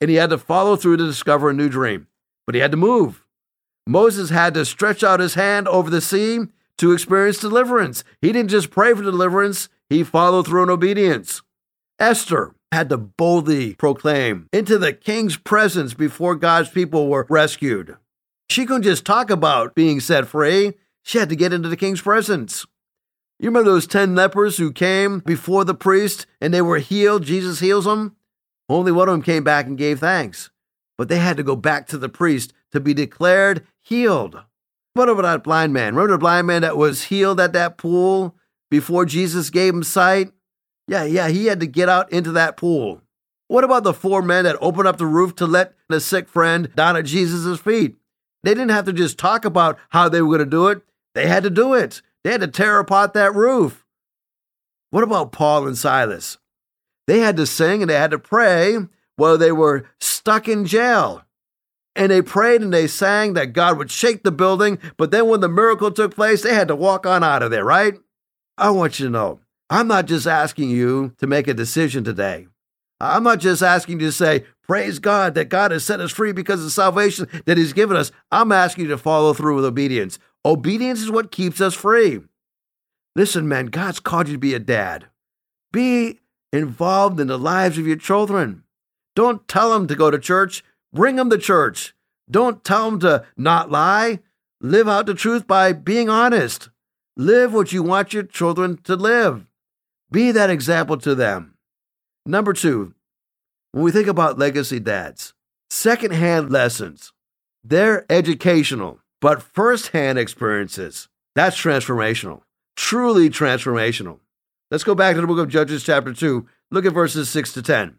and 0.00 0.08
he 0.08 0.16
had 0.16 0.30
to 0.30 0.38
follow 0.38 0.76
through 0.76 0.96
to 0.96 1.04
discover 1.04 1.50
a 1.50 1.54
new 1.54 1.68
dream 1.68 2.06
but 2.46 2.54
he 2.54 2.60
had 2.60 2.70
to 2.70 2.76
move. 2.76 3.24
Moses 3.86 4.30
had 4.30 4.54
to 4.54 4.64
stretch 4.64 5.02
out 5.02 5.20
his 5.20 5.34
hand 5.34 5.66
over 5.68 5.90
the 5.90 6.00
sea 6.00 6.40
to 6.78 6.92
experience 6.92 7.38
deliverance. 7.38 8.04
He 8.20 8.32
didn't 8.32 8.50
just 8.50 8.70
pray 8.70 8.94
for 8.94 9.02
deliverance, 9.02 9.68
he 9.88 10.02
followed 10.02 10.46
through 10.46 10.64
in 10.64 10.70
obedience. 10.70 11.42
Esther 11.98 12.54
had 12.70 12.88
to 12.88 12.96
boldly 12.96 13.74
proclaim 13.74 14.48
into 14.52 14.78
the 14.78 14.92
king's 14.92 15.36
presence 15.36 15.94
before 15.94 16.34
God's 16.34 16.70
people 16.70 17.08
were 17.08 17.26
rescued. 17.28 17.96
She 18.48 18.66
couldn't 18.66 18.82
just 18.82 19.04
talk 19.04 19.30
about 19.30 19.74
being 19.74 20.00
set 20.00 20.26
free, 20.26 20.74
she 21.02 21.18
had 21.18 21.28
to 21.28 21.36
get 21.36 21.52
into 21.52 21.68
the 21.68 21.76
king's 21.76 22.00
presence. 22.00 22.64
You 23.42 23.48
remember 23.48 23.70
those 23.70 23.86
10 23.86 24.14
lepers 24.14 24.56
who 24.56 24.72
came 24.72 25.18
before 25.18 25.66
the 25.66 25.74
priest 25.74 26.26
and 26.40 26.54
they 26.54 26.62
were 26.62 26.78
healed? 26.78 27.24
Jesus 27.24 27.60
heals 27.60 27.84
them? 27.84 28.16
Only 28.70 28.92
one 28.92 29.08
of 29.08 29.12
them 29.12 29.22
came 29.22 29.44
back 29.44 29.66
and 29.66 29.76
gave 29.76 30.00
thanks 30.00 30.48
but 31.02 31.08
they 31.08 31.18
had 31.18 31.36
to 31.36 31.42
go 31.42 31.56
back 31.56 31.88
to 31.88 31.98
the 31.98 32.08
priest 32.08 32.52
to 32.70 32.78
be 32.78 32.94
declared 32.94 33.66
healed. 33.80 34.40
What 34.94 35.08
about 35.08 35.22
that 35.22 35.42
blind 35.42 35.72
man? 35.72 35.96
Remember 35.96 36.12
the 36.12 36.18
blind 36.18 36.46
man 36.46 36.62
that 36.62 36.76
was 36.76 37.04
healed 37.04 37.40
at 37.40 37.52
that 37.54 37.76
pool 37.76 38.36
before 38.70 39.04
Jesus 39.04 39.50
gave 39.50 39.74
him 39.74 39.82
sight? 39.82 40.30
Yeah, 40.86 41.02
yeah, 41.02 41.26
he 41.26 41.46
had 41.46 41.58
to 41.58 41.66
get 41.66 41.88
out 41.88 42.12
into 42.12 42.30
that 42.32 42.56
pool. 42.56 43.00
What 43.48 43.64
about 43.64 43.82
the 43.82 43.92
four 43.92 44.22
men 44.22 44.44
that 44.44 44.56
opened 44.60 44.86
up 44.86 44.98
the 44.98 45.06
roof 45.06 45.34
to 45.36 45.46
let 45.46 45.74
the 45.88 46.00
sick 46.00 46.28
friend 46.28 46.70
down 46.76 46.96
at 46.96 47.04
Jesus' 47.04 47.58
feet? 47.58 47.96
They 48.44 48.54
didn't 48.54 48.70
have 48.70 48.84
to 48.86 48.92
just 48.92 49.18
talk 49.18 49.44
about 49.44 49.78
how 49.88 50.08
they 50.08 50.22
were 50.22 50.36
going 50.36 50.38
to 50.38 50.46
do 50.46 50.68
it, 50.68 50.82
they 51.14 51.26
had 51.26 51.42
to 51.42 51.50
do 51.50 51.74
it. 51.74 52.00
They 52.24 52.32
had 52.32 52.40
to 52.40 52.48
tear 52.48 52.78
apart 52.78 53.14
that 53.14 53.34
roof. 53.34 53.84
What 54.90 55.04
about 55.04 55.32
Paul 55.32 55.66
and 55.66 55.76
Silas? 55.76 56.38
They 57.06 57.20
had 57.20 57.36
to 57.36 57.46
sing 57.46 57.82
and 57.82 57.90
they 57.90 57.94
had 57.94 58.10
to 58.12 58.18
pray 58.18 58.78
while 59.16 59.38
they 59.38 59.52
were 59.52 59.86
stuck 60.00 60.48
in 60.48 60.66
jail. 60.66 61.24
And 61.94 62.10
they 62.10 62.22
prayed 62.22 62.62
and 62.62 62.72
they 62.72 62.86
sang 62.86 63.34
that 63.34 63.52
God 63.52 63.76
would 63.76 63.90
shake 63.90 64.22
the 64.22 64.32
building, 64.32 64.78
but 64.96 65.10
then 65.10 65.28
when 65.28 65.40
the 65.40 65.48
miracle 65.48 65.90
took 65.90 66.14
place, 66.14 66.42
they 66.42 66.54
had 66.54 66.68
to 66.68 66.76
walk 66.76 67.04
on 67.04 67.22
out 67.22 67.42
of 67.42 67.50
there, 67.50 67.64
right? 67.64 67.94
I 68.56 68.70
want 68.70 68.98
you 68.98 69.06
to 69.06 69.12
know, 69.12 69.40
I'm 69.68 69.88
not 69.88 70.06
just 70.06 70.26
asking 70.26 70.70
you 70.70 71.14
to 71.18 71.26
make 71.26 71.48
a 71.48 71.54
decision 71.54 72.04
today. 72.04 72.46
I'm 73.00 73.24
not 73.24 73.40
just 73.40 73.62
asking 73.62 74.00
you 74.00 74.06
to 74.06 74.12
say, 74.12 74.44
Praise 74.62 75.00
God 75.00 75.34
that 75.34 75.48
God 75.48 75.72
has 75.72 75.84
set 75.84 76.00
us 76.00 76.12
free 76.12 76.32
because 76.32 76.60
of 76.60 76.64
the 76.64 76.70
salvation 76.70 77.26
that 77.46 77.58
He's 77.58 77.72
given 77.72 77.96
us. 77.96 78.12
I'm 78.30 78.52
asking 78.52 78.84
you 78.84 78.90
to 78.90 78.98
follow 78.98 79.34
through 79.34 79.56
with 79.56 79.64
obedience. 79.64 80.18
Obedience 80.44 81.00
is 81.00 81.10
what 81.10 81.30
keeps 81.30 81.60
us 81.60 81.74
free. 81.74 82.20
Listen, 83.14 83.46
man, 83.46 83.66
God's 83.66 84.00
called 84.00 84.28
you 84.28 84.34
to 84.34 84.38
be 84.38 84.54
a 84.54 84.58
dad. 84.58 85.06
Be 85.72 86.20
involved 86.52 87.20
in 87.20 87.28
the 87.28 87.38
lives 87.38 87.78
of 87.78 87.86
your 87.86 87.96
children. 87.96 88.64
Don't 89.14 89.46
tell 89.46 89.70
them 89.70 89.86
to 89.86 89.94
go 89.94 90.10
to 90.10 90.18
church, 90.18 90.64
bring 90.92 91.16
them 91.16 91.30
to 91.30 91.38
church. 91.38 91.94
Don't 92.30 92.64
tell 92.64 92.90
them 92.90 93.00
to 93.00 93.24
not 93.36 93.70
lie. 93.70 94.20
Live 94.60 94.88
out 94.88 95.06
the 95.06 95.14
truth 95.14 95.46
by 95.46 95.72
being 95.72 96.08
honest. 96.08 96.70
Live 97.16 97.52
what 97.52 97.72
you 97.72 97.82
want 97.82 98.14
your 98.14 98.22
children 98.22 98.78
to 98.84 98.96
live. 98.96 99.46
Be 100.10 100.30
that 100.30 100.50
example 100.50 100.96
to 100.98 101.14
them. 101.14 101.54
Number 102.24 102.52
two, 102.52 102.94
when 103.72 103.84
we 103.84 103.90
think 103.90 104.08
about 104.08 104.38
legacy 104.38 104.80
dads, 104.80 105.34
secondhand 105.68 106.50
lessons, 106.50 107.12
they're 107.64 108.06
educational, 108.10 109.00
but 109.22 109.40
firsthand 109.40 110.18
experiences, 110.18 111.08
that's 111.36 111.56
transformational, 111.56 112.42
truly 112.76 113.30
transformational. 113.30 114.18
Let's 114.70 114.82
go 114.82 114.96
back 114.96 115.14
to 115.14 115.20
the 115.20 115.26
book 115.28 115.38
of 115.38 115.48
Judges, 115.48 115.84
chapter 115.84 116.12
2. 116.12 116.46
Look 116.72 116.84
at 116.84 116.92
verses 116.92 117.30
6 117.30 117.52
to 117.52 117.62
10. 117.62 117.98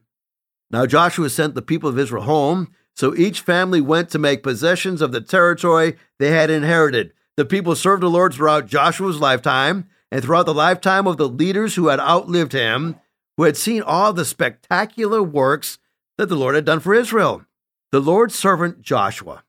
Now 0.70 0.86
Joshua 0.86 1.30
sent 1.30 1.56
the 1.56 1.62
people 1.62 1.90
of 1.90 1.98
Israel 1.98 2.24
home, 2.24 2.74
so 2.94 3.16
each 3.16 3.40
family 3.40 3.80
went 3.80 4.10
to 4.10 4.20
make 4.20 4.44
possessions 4.44 5.02
of 5.02 5.14
the 5.14 5.22
territory 5.22 5.96
they 6.20 6.32
had 6.32 6.50
inherited. 6.50 7.14
The 7.38 7.46
people 7.46 7.76
served 7.76 8.04
the 8.04 8.10
Lord 8.10 8.34
throughout 8.34 8.68
Joshua's 8.68 9.22
lifetime 9.22 9.88
and 10.12 10.22
throughout 10.22 10.46
the 10.46 10.54
lifetime 10.54 11.08
of 11.08 11.16
the 11.16 11.30
leaders 11.30 11.76
who 11.76 11.88
had 11.88 12.02
outlived 12.02 12.52
him 12.52 12.98
who 13.38 13.44
had 13.44 13.56
seen 13.56 13.82
all 13.82 14.12
the 14.12 14.26
spectacular 14.26 15.24
works 15.24 15.80
that 16.18 16.28
the 16.28 16.36
Lord 16.36 16.56
had 16.56 16.66
done 16.66 16.82
for 16.82 16.94
Israel. 16.94 17.46
The 17.92 18.02
Lord's 18.02 18.36
servant 18.36 18.82
Joshua, 18.82 19.44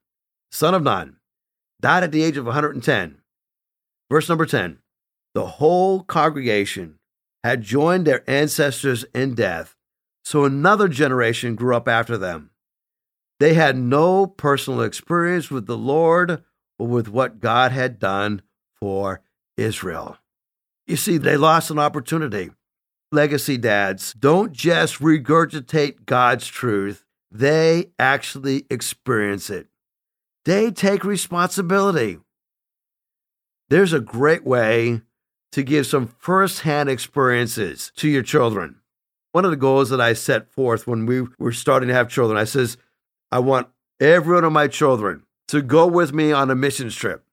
son 0.51 0.75
of 0.75 0.83
Nun, 0.83 1.17
died 1.81 2.05
at 2.05 2.13
the 2.13 2.23
age 2.23 2.37
of 2.37 2.47
110. 2.47 3.19
Verse 4.11 4.29
number 4.29 4.47
10 4.47 4.79
The 5.35 5.47
whole 5.47 6.03
congregation 6.03 6.99
had 7.43 7.63
joined 7.63 8.07
their 8.07 8.29
ancestors 8.29 9.05
in 9.15 9.35
death, 9.35 9.77
so 10.25 10.45
another 10.45 10.89
generation 10.89 11.55
grew 11.55 11.77
up 11.77 11.89
after 11.89 12.17
them. 12.17 12.51
They 13.41 13.55
had 13.55 13.77
no 13.77 14.27
personal 14.27 14.83
experience 14.83 15.51
with 15.51 15.67
the 15.67 15.77
Lord 15.77 16.43
or 16.79 16.87
with 16.87 17.09
what 17.09 17.41
God 17.41 17.73
had 17.73 17.99
done 17.99 18.43
for 18.75 19.23
Israel. 19.57 20.17
You 20.87 20.97
see, 20.97 21.19
they 21.19 21.37
lost 21.37 21.71
an 21.71 21.79
opportunity 21.79 22.51
legacy 23.15 23.57
dads 23.57 24.13
don't 24.15 24.53
just 24.53 24.99
regurgitate 24.99 26.05
God's 26.05 26.47
truth, 26.47 27.05
they 27.31 27.93
actually 27.99 28.67
experience 28.69 29.49
it. 29.49 29.69
They 30.45 30.71
take 30.71 31.05
responsibility. 31.05 32.19
There's 33.71 33.93
a 33.93 34.01
great 34.01 34.45
way 34.45 35.01
to 35.53 35.63
give 35.63 35.87
some 35.87 36.09
firsthand 36.19 36.89
experiences 36.89 37.93
to 37.97 38.09
your 38.09 38.23
children. 38.23 38.81
One 39.33 39.45
of 39.45 39.51
the 39.51 39.57
goals 39.57 39.91
that 39.91 40.01
I 40.01 40.13
set 40.13 40.53
forth 40.53 40.87
when 40.87 41.07
we 41.07 41.23
were 41.39 41.53
starting 41.53 41.89
to 41.89 41.95
have 41.95 42.09
children, 42.09 42.39
I 42.39 42.45
says, 42.45 42.77
I 43.33 43.39
want 43.39 43.69
every 44.01 44.35
one 44.35 44.45
of 44.45 44.53
my 44.53 44.69
children 44.69 45.23
to 45.49 45.63
go 45.63 45.87
with 45.87 46.13
me 46.13 46.31
on 46.33 46.51
a 46.51 46.55
missions 46.55 46.95
trip. 46.95 47.25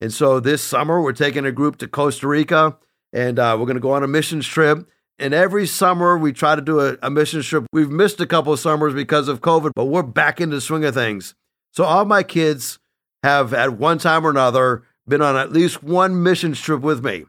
And 0.00 0.12
so 0.12 0.40
this 0.40 0.62
summer, 0.62 1.00
we're 1.00 1.12
taking 1.12 1.44
a 1.44 1.52
group 1.52 1.78
to 1.78 1.88
Costa 1.88 2.28
Rica 2.28 2.76
and 3.12 3.38
uh, 3.38 3.56
we're 3.58 3.66
going 3.66 3.76
to 3.76 3.80
go 3.80 3.92
on 3.92 4.02
a 4.02 4.08
missions 4.08 4.46
trip. 4.46 4.86
And 5.18 5.32
every 5.32 5.66
summer 5.66 6.18
we 6.18 6.32
try 6.32 6.54
to 6.54 6.62
do 6.62 6.80
a, 6.80 6.96
a 7.02 7.10
mission 7.10 7.42
trip. 7.42 7.64
We've 7.72 7.90
missed 7.90 8.20
a 8.20 8.26
couple 8.26 8.52
of 8.52 8.60
summers 8.60 8.94
because 8.94 9.28
of 9.28 9.40
COVID, 9.40 9.72
but 9.74 9.86
we're 9.86 10.02
back 10.02 10.40
in 10.40 10.50
the 10.50 10.60
swing 10.60 10.84
of 10.84 10.94
things. 10.94 11.34
So 11.76 11.84
all 11.84 12.06
my 12.06 12.22
kids 12.22 12.78
have 13.22 13.52
at 13.52 13.74
one 13.78 13.98
time 13.98 14.26
or 14.26 14.30
another 14.30 14.84
been 15.06 15.20
on 15.20 15.36
at 15.36 15.52
least 15.52 15.82
one 15.82 16.22
mission 16.22 16.54
trip 16.54 16.80
with 16.80 17.04
me. 17.04 17.26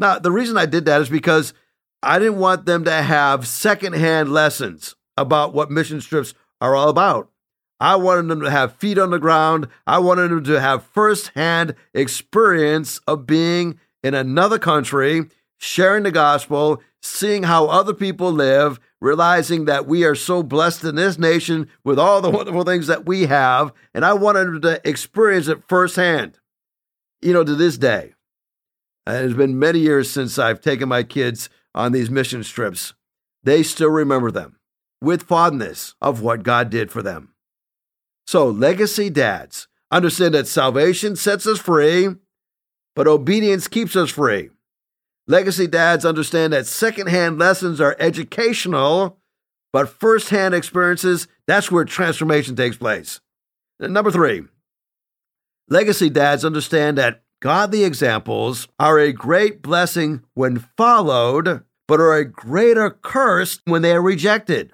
Now, 0.00 0.18
the 0.18 0.32
reason 0.32 0.56
I 0.56 0.66
did 0.66 0.84
that 0.86 1.00
is 1.00 1.08
because 1.08 1.54
I 2.02 2.18
didn't 2.18 2.38
want 2.38 2.66
them 2.66 2.84
to 2.84 2.92
have 2.92 3.46
secondhand 3.46 4.32
lessons 4.32 4.96
about 5.16 5.54
what 5.54 5.70
mission 5.70 6.00
trips 6.00 6.34
are 6.60 6.74
all 6.74 6.88
about. 6.88 7.30
I 7.78 7.96
wanted 7.96 8.28
them 8.28 8.40
to 8.40 8.50
have 8.50 8.76
feet 8.76 8.98
on 8.98 9.10
the 9.10 9.18
ground. 9.18 9.68
I 9.86 9.98
wanted 9.98 10.30
them 10.30 10.44
to 10.44 10.60
have 10.60 10.84
firsthand 10.84 11.74
experience 11.92 12.98
of 13.06 13.26
being 13.26 13.78
in 14.02 14.14
another 14.14 14.58
country, 14.58 15.26
sharing 15.58 16.02
the 16.02 16.10
gospel, 16.10 16.82
seeing 17.00 17.44
how 17.44 17.66
other 17.66 17.94
people 17.94 18.32
live, 18.32 18.80
realizing 19.04 19.66
that 19.66 19.86
we 19.86 20.02
are 20.04 20.14
so 20.14 20.42
blessed 20.42 20.82
in 20.82 20.94
this 20.94 21.18
nation 21.18 21.68
with 21.84 21.98
all 21.98 22.22
the 22.22 22.30
wonderful 22.30 22.64
things 22.64 22.86
that 22.86 23.06
we 23.06 23.26
have. 23.26 23.72
And 23.92 24.04
I 24.04 24.14
wanted 24.14 24.62
to 24.62 24.80
experience 24.88 25.46
it 25.46 25.62
firsthand. 25.68 26.38
You 27.20 27.32
know, 27.32 27.44
to 27.44 27.54
this 27.54 27.78
day, 27.78 28.14
and 29.06 29.24
it's 29.24 29.36
been 29.36 29.58
many 29.58 29.78
years 29.78 30.10
since 30.10 30.38
I've 30.38 30.60
taken 30.60 30.88
my 30.88 31.02
kids 31.02 31.48
on 31.74 31.92
these 31.92 32.10
mission 32.10 32.42
trips. 32.42 32.92
They 33.42 33.62
still 33.62 33.88
remember 33.88 34.30
them 34.30 34.58
with 35.00 35.22
fondness 35.22 35.94
of 36.02 36.20
what 36.20 36.42
God 36.42 36.68
did 36.68 36.90
for 36.90 37.02
them. 37.02 37.34
So, 38.26 38.48
legacy 38.48 39.08
dads 39.08 39.68
understand 39.90 40.34
that 40.34 40.48
salvation 40.48 41.16
sets 41.16 41.46
us 41.46 41.58
free, 41.58 42.08
but 42.94 43.08
obedience 43.08 43.68
keeps 43.68 43.96
us 43.96 44.10
free. 44.10 44.50
Legacy 45.26 45.66
dads 45.66 46.04
understand 46.04 46.52
that 46.52 46.66
secondhand 46.66 47.38
lessons 47.38 47.80
are 47.80 47.96
educational, 47.98 49.18
but 49.72 49.88
firsthand 49.88 50.54
experiences, 50.54 51.26
that's 51.46 51.70
where 51.70 51.84
transformation 51.84 52.54
takes 52.54 52.76
place. 52.76 53.20
Number 53.80 54.10
three, 54.10 54.42
legacy 55.68 56.10
dads 56.10 56.44
understand 56.44 56.98
that 56.98 57.22
godly 57.40 57.84
examples 57.84 58.68
are 58.78 58.98
a 58.98 59.12
great 59.12 59.62
blessing 59.62 60.22
when 60.34 60.66
followed, 60.76 61.64
but 61.88 62.00
are 62.00 62.14
a 62.14 62.24
greater 62.24 62.90
curse 62.90 63.60
when 63.64 63.80
they 63.80 63.92
are 63.92 64.02
rejected. 64.02 64.72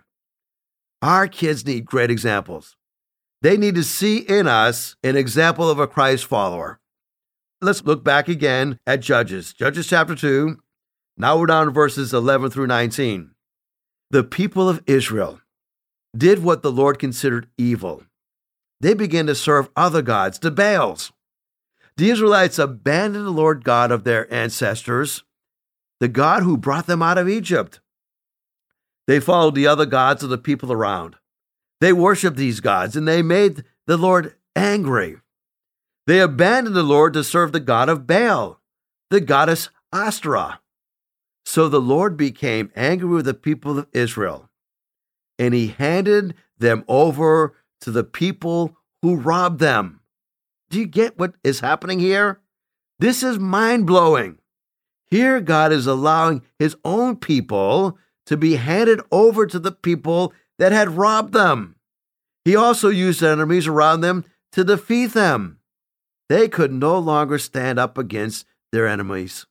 Our 1.00 1.28
kids 1.28 1.64
need 1.64 1.86
great 1.86 2.10
examples. 2.10 2.76
They 3.40 3.56
need 3.56 3.76
to 3.76 3.84
see 3.84 4.18
in 4.18 4.48
us 4.48 4.96
an 5.02 5.16
example 5.16 5.70
of 5.70 5.78
a 5.78 5.86
Christ 5.86 6.26
follower. 6.26 6.79
Let's 7.62 7.84
look 7.84 8.02
back 8.02 8.26
again 8.26 8.78
at 8.86 9.00
Judges, 9.00 9.52
Judges 9.52 9.86
chapter 9.86 10.14
2. 10.14 10.56
Now 11.18 11.38
we're 11.38 11.44
down 11.44 11.66
to 11.66 11.72
verses 11.72 12.14
11 12.14 12.50
through 12.50 12.68
19. 12.68 13.32
The 14.10 14.24
people 14.24 14.66
of 14.66 14.82
Israel 14.86 15.42
did 16.16 16.42
what 16.42 16.62
the 16.62 16.72
Lord 16.72 16.98
considered 16.98 17.48
evil. 17.58 18.02
They 18.80 18.94
began 18.94 19.26
to 19.26 19.34
serve 19.34 19.68
other 19.76 20.00
gods, 20.00 20.38
the 20.38 20.50
Baals. 20.50 21.12
The 21.98 22.08
Israelites 22.08 22.58
abandoned 22.58 23.26
the 23.26 23.30
Lord 23.30 23.62
God 23.62 23.90
of 23.90 24.04
their 24.04 24.32
ancestors, 24.32 25.22
the 26.00 26.08
God 26.08 26.42
who 26.42 26.56
brought 26.56 26.86
them 26.86 27.02
out 27.02 27.18
of 27.18 27.28
Egypt. 27.28 27.80
They 29.06 29.20
followed 29.20 29.54
the 29.54 29.66
other 29.66 29.84
gods 29.84 30.22
of 30.22 30.30
the 30.30 30.38
people 30.38 30.72
around. 30.72 31.16
They 31.82 31.92
worshiped 31.92 32.38
these 32.38 32.60
gods 32.60 32.96
and 32.96 33.06
they 33.06 33.20
made 33.20 33.64
the 33.86 33.98
Lord 33.98 34.34
angry. 34.56 35.18
They 36.10 36.18
abandoned 36.18 36.74
the 36.74 36.82
Lord 36.82 37.12
to 37.12 37.22
serve 37.22 37.52
the 37.52 37.60
god 37.60 37.88
of 37.88 38.04
Baal, 38.04 38.60
the 39.10 39.20
goddess 39.20 39.70
Ashtoreth. 39.92 40.58
So 41.44 41.68
the 41.68 41.80
Lord 41.80 42.16
became 42.16 42.72
angry 42.74 43.10
with 43.10 43.26
the 43.26 43.32
people 43.32 43.78
of 43.78 43.86
Israel, 43.92 44.50
and 45.38 45.54
he 45.54 45.68
handed 45.68 46.34
them 46.58 46.82
over 46.88 47.54
to 47.82 47.92
the 47.92 48.02
people 48.02 48.76
who 49.02 49.14
robbed 49.14 49.60
them. 49.60 50.00
Do 50.68 50.80
you 50.80 50.86
get 50.86 51.16
what 51.16 51.36
is 51.44 51.60
happening 51.60 52.00
here? 52.00 52.40
This 52.98 53.22
is 53.22 53.38
mind 53.38 53.86
blowing. 53.86 54.38
Here, 55.06 55.40
God 55.40 55.70
is 55.70 55.86
allowing 55.86 56.42
his 56.58 56.74
own 56.84 57.18
people 57.18 57.96
to 58.26 58.36
be 58.36 58.56
handed 58.56 59.00
over 59.12 59.46
to 59.46 59.60
the 59.60 59.70
people 59.70 60.32
that 60.58 60.72
had 60.72 60.96
robbed 60.96 61.34
them. 61.34 61.76
He 62.44 62.56
also 62.56 62.88
used 62.88 63.22
enemies 63.22 63.68
around 63.68 64.00
them 64.00 64.24
to 64.50 64.64
defeat 64.64 65.12
them. 65.12 65.58
They 66.30 66.46
could 66.46 66.72
no 66.72 66.96
longer 66.96 67.38
stand 67.38 67.80
up 67.80 67.98
against 67.98 68.46
their 68.70 68.86
enemies. 68.86 69.46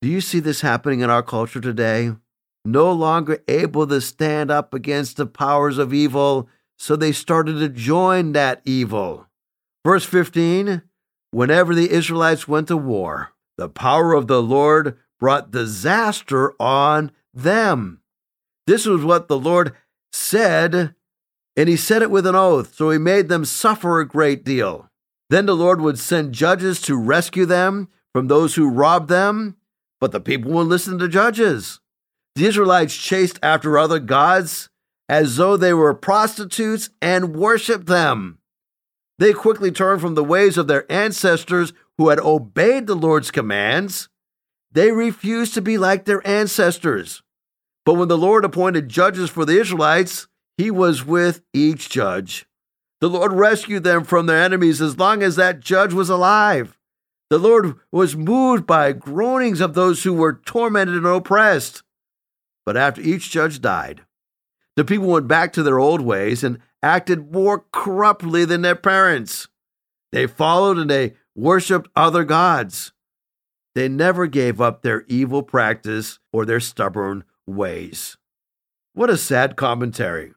Do 0.00 0.08
you 0.08 0.20
see 0.20 0.40
this 0.40 0.60
happening 0.60 0.98
in 0.98 1.10
our 1.10 1.22
culture 1.22 1.60
today? 1.60 2.10
No 2.64 2.90
longer 2.90 3.38
able 3.46 3.86
to 3.86 4.00
stand 4.00 4.50
up 4.50 4.74
against 4.74 5.16
the 5.16 5.26
powers 5.26 5.78
of 5.78 5.94
evil, 5.94 6.48
so 6.76 6.96
they 6.96 7.12
started 7.12 7.60
to 7.60 7.68
join 7.68 8.32
that 8.32 8.62
evil. 8.64 9.28
Verse 9.86 10.04
15 10.04 10.82
Whenever 11.30 11.72
the 11.72 11.92
Israelites 11.92 12.48
went 12.48 12.66
to 12.66 12.76
war, 12.76 13.30
the 13.56 13.68
power 13.68 14.12
of 14.12 14.26
the 14.26 14.42
Lord 14.42 14.98
brought 15.20 15.52
disaster 15.52 16.52
on 16.60 17.12
them. 17.32 18.00
This 18.66 18.86
was 18.86 19.04
what 19.04 19.28
the 19.28 19.38
Lord 19.38 19.72
said, 20.12 20.96
and 21.56 21.68
he 21.68 21.76
said 21.76 22.02
it 22.02 22.10
with 22.10 22.26
an 22.26 22.34
oath, 22.34 22.74
so 22.74 22.90
he 22.90 22.98
made 22.98 23.28
them 23.28 23.44
suffer 23.44 24.00
a 24.00 24.08
great 24.08 24.42
deal. 24.42 24.88
Then 25.32 25.46
the 25.46 25.56
Lord 25.56 25.80
would 25.80 25.98
send 25.98 26.34
judges 26.34 26.78
to 26.82 26.94
rescue 26.94 27.46
them 27.46 27.88
from 28.12 28.26
those 28.26 28.54
who 28.54 28.68
robbed 28.68 29.08
them, 29.08 29.56
but 29.98 30.12
the 30.12 30.20
people 30.20 30.52
would 30.52 30.66
listen 30.66 30.98
to 30.98 31.08
judges. 31.08 31.80
The 32.34 32.44
Israelites 32.44 32.94
chased 32.94 33.38
after 33.42 33.78
other 33.78 33.98
gods 33.98 34.68
as 35.08 35.36
though 35.36 35.56
they 35.56 35.72
were 35.72 35.94
prostitutes 35.94 36.90
and 37.00 37.34
worshiped 37.34 37.86
them. 37.86 38.40
They 39.18 39.32
quickly 39.32 39.72
turned 39.72 40.02
from 40.02 40.16
the 40.16 40.22
ways 40.22 40.58
of 40.58 40.66
their 40.66 40.84
ancestors 40.92 41.72
who 41.96 42.10
had 42.10 42.20
obeyed 42.20 42.86
the 42.86 42.94
Lord's 42.94 43.30
commands. 43.30 44.10
They 44.70 44.92
refused 44.92 45.54
to 45.54 45.62
be 45.62 45.78
like 45.78 46.04
their 46.04 46.20
ancestors. 46.28 47.22
But 47.86 47.94
when 47.94 48.08
the 48.08 48.18
Lord 48.18 48.44
appointed 48.44 48.90
judges 48.90 49.30
for 49.30 49.46
the 49.46 49.58
Israelites, 49.58 50.28
he 50.58 50.70
was 50.70 51.06
with 51.06 51.40
each 51.54 51.88
judge. 51.88 52.44
The 53.02 53.10
Lord 53.10 53.32
rescued 53.32 53.82
them 53.82 54.04
from 54.04 54.26
their 54.26 54.40
enemies 54.40 54.80
as 54.80 54.96
long 54.96 55.24
as 55.24 55.34
that 55.34 55.58
judge 55.58 55.92
was 55.92 56.08
alive. 56.08 56.78
The 57.30 57.38
Lord 57.38 57.74
was 57.90 58.14
moved 58.14 58.64
by 58.64 58.92
groanings 58.92 59.60
of 59.60 59.74
those 59.74 60.04
who 60.04 60.14
were 60.14 60.34
tormented 60.34 60.94
and 60.94 61.06
oppressed. 61.06 61.82
But 62.64 62.76
after 62.76 63.00
each 63.02 63.28
judge 63.28 63.60
died, 63.60 64.02
the 64.76 64.84
people 64.84 65.08
went 65.08 65.26
back 65.26 65.52
to 65.54 65.64
their 65.64 65.80
old 65.80 66.00
ways 66.00 66.44
and 66.44 66.60
acted 66.80 67.32
more 67.32 67.64
corruptly 67.72 68.44
than 68.44 68.62
their 68.62 68.76
parents. 68.76 69.48
They 70.12 70.28
followed 70.28 70.78
and 70.78 70.88
they 70.88 71.14
worshiped 71.34 71.90
other 71.96 72.22
gods. 72.22 72.92
They 73.74 73.88
never 73.88 74.28
gave 74.28 74.60
up 74.60 74.82
their 74.82 75.02
evil 75.08 75.42
practice 75.42 76.20
or 76.32 76.46
their 76.46 76.60
stubborn 76.60 77.24
ways. 77.48 78.16
What 78.94 79.10
a 79.10 79.16
sad 79.16 79.56
commentary. 79.56 80.34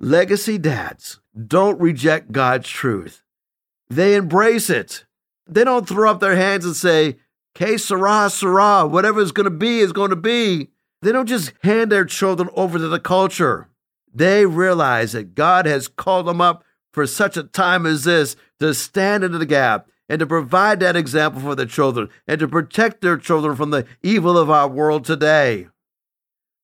Legacy 0.00 0.58
dads 0.58 1.18
don't 1.36 1.80
reject 1.80 2.30
God's 2.30 2.68
truth. 2.68 3.24
They 3.90 4.14
embrace 4.14 4.70
it. 4.70 5.04
They 5.48 5.64
don't 5.64 5.88
throw 5.88 6.08
up 6.08 6.20
their 6.20 6.36
hands 6.36 6.64
and 6.64 6.76
say, 6.76 7.16
Que 7.56 7.76
sera, 7.78 8.30
sera, 8.30 8.86
whatever 8.86 9.18
is 9.18 9.32
going 9.32 9.44
to 9.44 9.50
be 9.50 9.80
is 9.80 9.92
going 9.92 10.10
to 10.10 10.16
be. 10.16 10.68
They 11.02 11.10
don't 11.10 11.26
just 11.26 11.52
hand 11.64 11.90
their 11.90 12.04
children 12.04 12.48
over 12.54 12.78
to 12.78 12.86
the 12.86 13.00
culture. 13.00 13.66
They 14.14 14.46
realize 14.46 15.12
that 15.12 15.34
God 15.34 15.66
has 15.66 15.88
called 15.88 16.26
them 16.26 16.40
up 16.40 16.62
for 16.92 17.04
such 17.04 17.36
a 17.36 17.42
time 17.42 17.84
as 17.84 18.04
this 18.04 18.36
to 18.60 18.74
stand 18.74 19.24
into 19.24 19.38
the 19.38 19.46
gap 19.46 19.88
and 20.08 20.20
to 20.20 20.26
provide 20.26 20.78
that 20.78 20.94
example 20.94 21.40
for 21.40 21.56
their 21.56 21.66
children 21.66 22.08
and 22.28 22.38
to 22.38 22.46
protect 22.46 23.00
their 23.00 23.16
children 23.16 23.56
from 23.56 23.70
the 23.70 23.84
evil 24.04 24.38
of 24.38 24.48
our 24.48 24.68
world 24.68 25.04
today. 25.04 25.66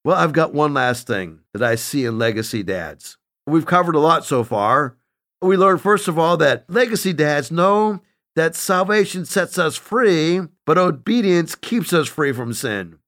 Well, 0.04 0.16
I've 0.16 0.32
got 0.32 0.54
one 0.54 0.72
last 0.72 1.08
thing 1.08 1.40
that 1.52 1.64
I 1.64 1.74
see 1.74 2.04
in 2.04 2.16
legacy 2.16 2.62
dads. 2.62 3.18
We've 3.46 3.66
covered 3.66 3.94
a 3.94 4.00
lot 4.00 4.24
so 4.24 4.44
far. 4.44 4.96
We 5.42 5.56
learned, 5.56 5.82
first 5.82 6.08
of 6.08 6.18
all, 6.18 6.36
that 6.38 6.64
legacy 6.68 7.12
dads 7.12 7.50
know 7.50 8.00
that 8.36 8.54
salvation 8.54 9.24
sets 9.24 9.58
us 9.58 9.76
free, 9.76 10.40
but 10.66 10.78
obedience 10.78 11.54
keeps 11.54 11.92
us 11.92 12.08
free 12.08 12.32
from 12.32 12.52
sin. 12.52 12.98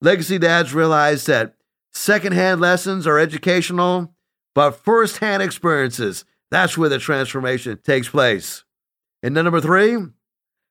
Legacy 0.00 0.38
dads 0.38 0.74
realize 0.74 1.26
that 1.26 1.54
secondhand 1.92 2.60
lessons 2.60 3.06
are 3.06 3.18
educational, 3.18 4.14
but 4.54 4.72
firsthand 4.84 5.42
experiences, 5.42 6.24
that's 6.50 6.78
where 6.78 6.88
the 6.88 6.98
transformation 6.98 7.78
takes 7.84 8.08
place. 8.08 8.64
And 9.22 9.36
then 9.36 9.44
number 9.44 9.60
three, 9.60 9.98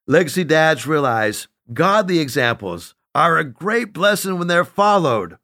legacy 0.08 0.44
dads 0.44 0.88
realize 0.88 1.48
godly 1.72 2.20
examples 2.20 2.96
are 3.14 3.38
a 3.38 3.44
great 3.44 3.94
blessing 3.94 4.38
when 4.40 4.48
they're 4.48 4.66
followed, 4.66 5.38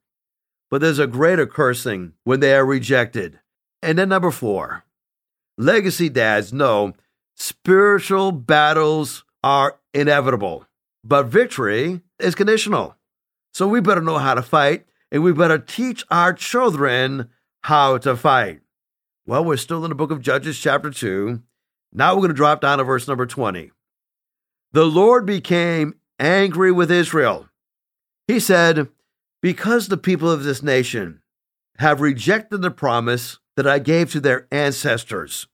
but 0.72 0.82
there's 0.82 1.00
a 1.00 1.08
greater 1.08 1.46
cursing 1.46 2.14
when 2.24 2.40
they 2.40 2.56
are 2.56 2.66
rejected. 2.66 3.40
And 3.84 3.98
then 3.98 4.08
number 4.08 4.32
four, 4.32 4.86
legacy 5.58 6.08
dads 6.08 6.54
know 6.54 6.94
spiritual 7.36 8.32
battles 8.32 9.26
are 9.44 9.78
inevitable, 9.94 10.66
but 11.04 11.26
victory 11.26 12.00
is 12.18 12.34
conditional. 12.34 12.96
So 13.54 13.68
we 13.68 13.82
better 13.82 14.02
know 14.02 14.20
how 14.20 14.36
to 14.36 14.42
fight, 14.42 14.86
and 15.12 15.22
we 15.22 15.34
better 15.34 15.60
teach 15.60 16.06
our 16.10 16.32
children 16.32 17.28
how 17.64 17.98
to 18.00 18.16
fight. 18.16 18.62
Well, 19.26 19.44
we're 19.44 19.58
still 19.58 19.84
in 19.84 19.90
the 19.90 19.96
book 19.96 20.12
of 20.12 20.22
Judges, 20.22 20.58
chapter 20.58 20.90
2. 20.90 21.42
Now 21.92 22.14
we're 22.14 22.22
going 22.22 22.30
to 22.30 22.36
drop 22.36 22.62
down 22.62 22.78
to 22.78 22.86
verse 22.86 23.06
number 23.06 23.26
20. 23.26 23.70
The 24.72 24.86
Lord 24.86 25.26
became 25.26 25.96
angry 26.20 26.72
with 26.72 26.90
Israel. 26.90 27.50
He 28.30 28.40
said, 28.40 28.88
Because 29.42 29.90
the 29.90 29.98
people 29.98 30.32
of 30.32 30.46
this 30.46 30.64
nation 30.64 31.22
have 31.80 32.00
rejected 32.00 32.62
the 32.62 32.72
promise 32.72 33.40
that 33.56 33.68
I 33.68 33.80
gave 33.80 34.12
to 34.12 34.20
their 34.20 34.48
ancestors, 34.52 35.48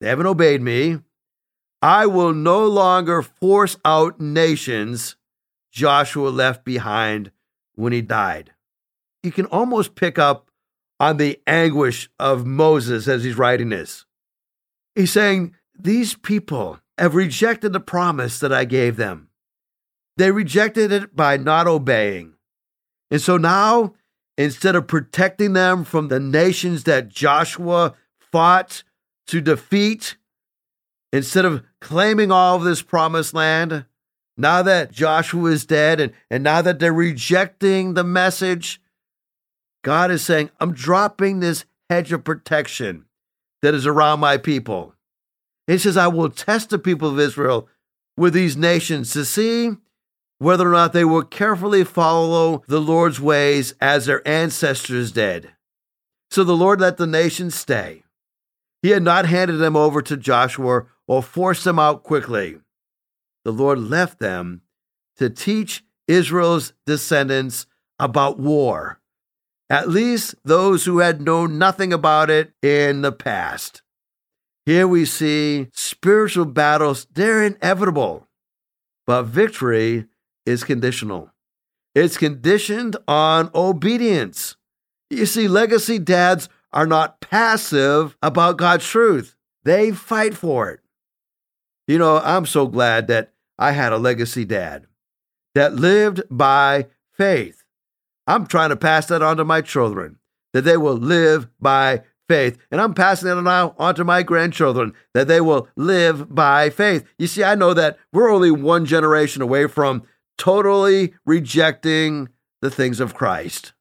they 0.00 0.08
haven't 0.08 0.26
obeyed 0.26 0.62
me. 0.62 0.98
I 1.80 2.06
will 2.06 2.32
no 2.32 2.66
longer 2.66 3.22
force 3.22 3.76
out 3.84 4.20
nations 4.20 5.16
Joshua 5.70 6.28
left 6.28 6.64
behind 6.64 7.30
when 7.74 7.92
he 7.92 8.02
died. 8.02 8.52
You 9.22 9.30
can 9.32 9.46
almost 9.46 9.94
pick 9.94 10.18
up 10.18 10.50
on 11.00 11.16
the 11.16 11.40
anguish 11.46 12.10
of 12.18 12.46
Moses 12.46 13.06
as 13.06 13.22
he's 13.22 13.38
writing 13.38 13.68
this. 13.68 14.04
He's 14.94 15.12
saying, 15.12 15.54
These 15.78 16.14
people 16.14 16.80
have 16.96 17.14
rejected 17.14 17.72
the 17.72 17.80
promise 17.80 18.40
that 18.40 18.52
I 18.52 18.64
gave 18.64 18.96
them. 18.96 19.28
They 20.16 20.32
rejected 20.32 20.90
it 20.90 21.14
by 21.14 21.36
not 21.36 21.68
obeying. 21.68 22.34
And 23.10 23.20
so 23.20 23.36
now, 23.36 23.94
instead 24.38 24.76
of 24.76 24.86
protecting 24.86 25.52
them 25.52 25.84
from 25.84 26.08
the 26.08 26.20
nations 26.20 26.84
that 26.84 27.08
Joshua 27.08 27.94
fought 28.32 28.84
to 29.26 29.40
defeat, 29.40 30.16
instead 31.12 31.44
of 31.44 31.64
claiming 31.80 32.30
all 32.30 32.56
of 32.56 32.62
this 32.62 32.80
promised 32.80 33.34
land, 33.34 33.84
now 34.36 34.62
that 34.62 34.92
Joshua 34.92 35.50
is 35.50 35.66
dead 35.66 36.00
and, 36.00 36.12
and 36.30 36.44
now 36.44 36.62
that 36.62 36.78
they're 36.78 36.92
rejecting 36.92 37.94
the 37.94 38.04
message, 38.04 38.80
God 39.82 40.12
is 40.12 40.24
saying, 40.24 40.50
I'm 40.60 40.72
dropping 40.72 41.40
this 41.40 41.64
hedge 41.90 42.12
of 42.12 42.22
protection 42.22 43.06
that 43.62 43.74
is 43.74 43.86
around 43.86 44.20
my 44.20 44.36
people. 44.36 44.94
He 45.66 45.78
says, 45.78 45.96
I 45.96 46.06
will 46.06 46.30
test 46.30 46.70
the 46.70 46.78
people 46.78 47.10
of 47.10 47.18
Israel 47.18 47.68
with 48.16 48.34
these 48.34 48.56
nations 48.56 49.12
to 49.12 49.24
see 49.24 49.72
whether 50.38 50.68
or 50.68 50.72
not 50.72 50.92
they 50.92 51.04
will 51.04 51.24
carefully 51.24 51.84
follow 51.84 52.62
the 52.68 52.80
Lord's 52.80 53.20
ways 53.20 53.74
as 53.80 54.06
their 54.06 54.26
ancestors 54.26 55.12
did. 55.12 55.50
So 56.30 56.44
the 56.44 56.56
Lord 56.56 56.80
let 56.80 56.96
the 56.96 57.06
nations 57.06 57.54
stay. 57.54 58.04
He 58.82 58.90
had 58.90 59.02
not 59.02 59.26
handed 59.26 59.56
them 59.56 59.76
over 59.76 60.02
to 60.02 60.16
Joshua 60.16 60.86
or 61.06 61.22
forced 61.22 61.64
them 61.64 61.78
out 61.78 62.02
quickly 62.02 62.58
the 63.48 63.52
Lord 63.52 63.78
left 63.78 64.18
them 64.18 64.60
to 65.16 65.30
teach 65.30 65.82
Israel's 66.06 66.74
descendants 66.84 67.66
about 67.98 68.38
war, 68.38 69.00
at 69.70 69.88
least 69.88 70.34
those 70.44 70.84
who 70.84 70.98
had 70.98 71.22
known 71.22 71.56
nothing 71.56 71.90
about 71.90 72.28
it 72.28 72.52
in 72.60 73.00
the 73.00 73.10
past. 73.10 73.80
Here 74.66 74.86
we 74.86 75.06
see 75.06 75.68
spiritual 75.72 76.44
battles, 76.44 77.06
they're 77.10 77.42
inevitable, 77.42 78.28
but 79.06 79.22
victory 79.22 80.04
is 80.48 80.64
conditional. 80.64 81.30
It's 81.94 82.16
conditioned 82.16 82.96
on 83.06 83.50
obedience. 83.54 84.56
You 85.10 85.26
see, 85.26 85.46
legacy 85.46 85.98
dads 85.98 86.48
are 86.72 86.86
not 86.86 87.20
passive 87.20 88.16
about 88.22 88.56
God's 88.56 88.86
truth, 88.86 89.36
they 89.64 89.92
fight 89.92 90.34
for 90.34 90.70
it. 90.70 90.80
You 91.86 91.98
know, 91.98 92.18
I'm 92.18 92.46
so 92.46 92.66
glad 92.66 93.06
that 93.08 93.32
I 93.58 93.72
had 93.72 93.92
a 93.92 93.98
legacy 93.98 94.44
dad 94.44 94.86
that 95.54 95.74
lived 95.74 96.22
by 96.30 96.86
faith. 97.12 97.64
I'm 98.26 98.46
trying 98.46 98.70
to 98.70 98.76
pass 98.76 99.06
that 99.06 99.22
on 99.22 99.38
to 99.38 99.44
my 99.44 99.60
children, 99.62 100.18
that 100.52 100.64
they 100.64 100.76
will 100.76 100.94
live 100.94 101.48
by 101.60 102.02
faith. 102.28 102.58
And 102.70 102.80
I'm 102.80 102.94
passing 102.94 103.28
it 103.28 103.42
now 103.42 103.74
on 103.78 103.94
to 103.96 104.04
my 104.04 104.22
grandchildren, 104.22 104.92
that 105.14 105.28
they 105.28 105.40
will 105.40 105.68
live 105.76 106.34
by 106.34 106.70
faith. 106.70 107.04
You 107.18 107.26
see, 107.26 107.42
I 107.42 107.54
know 107.54 107.72
that 107.74 107.98
we're 108.12 108.30
only 108.30 108.50
one 108.50 108.84
generation 108.84 109.40
away 109.40 109.66
from 109.66 110.02
totally 110.38 111.12
rejecting 111.26 112.28
the 112.62 112.70
things 112.70 113.00
of 113.00 113.14
Christ. 113.14 113.74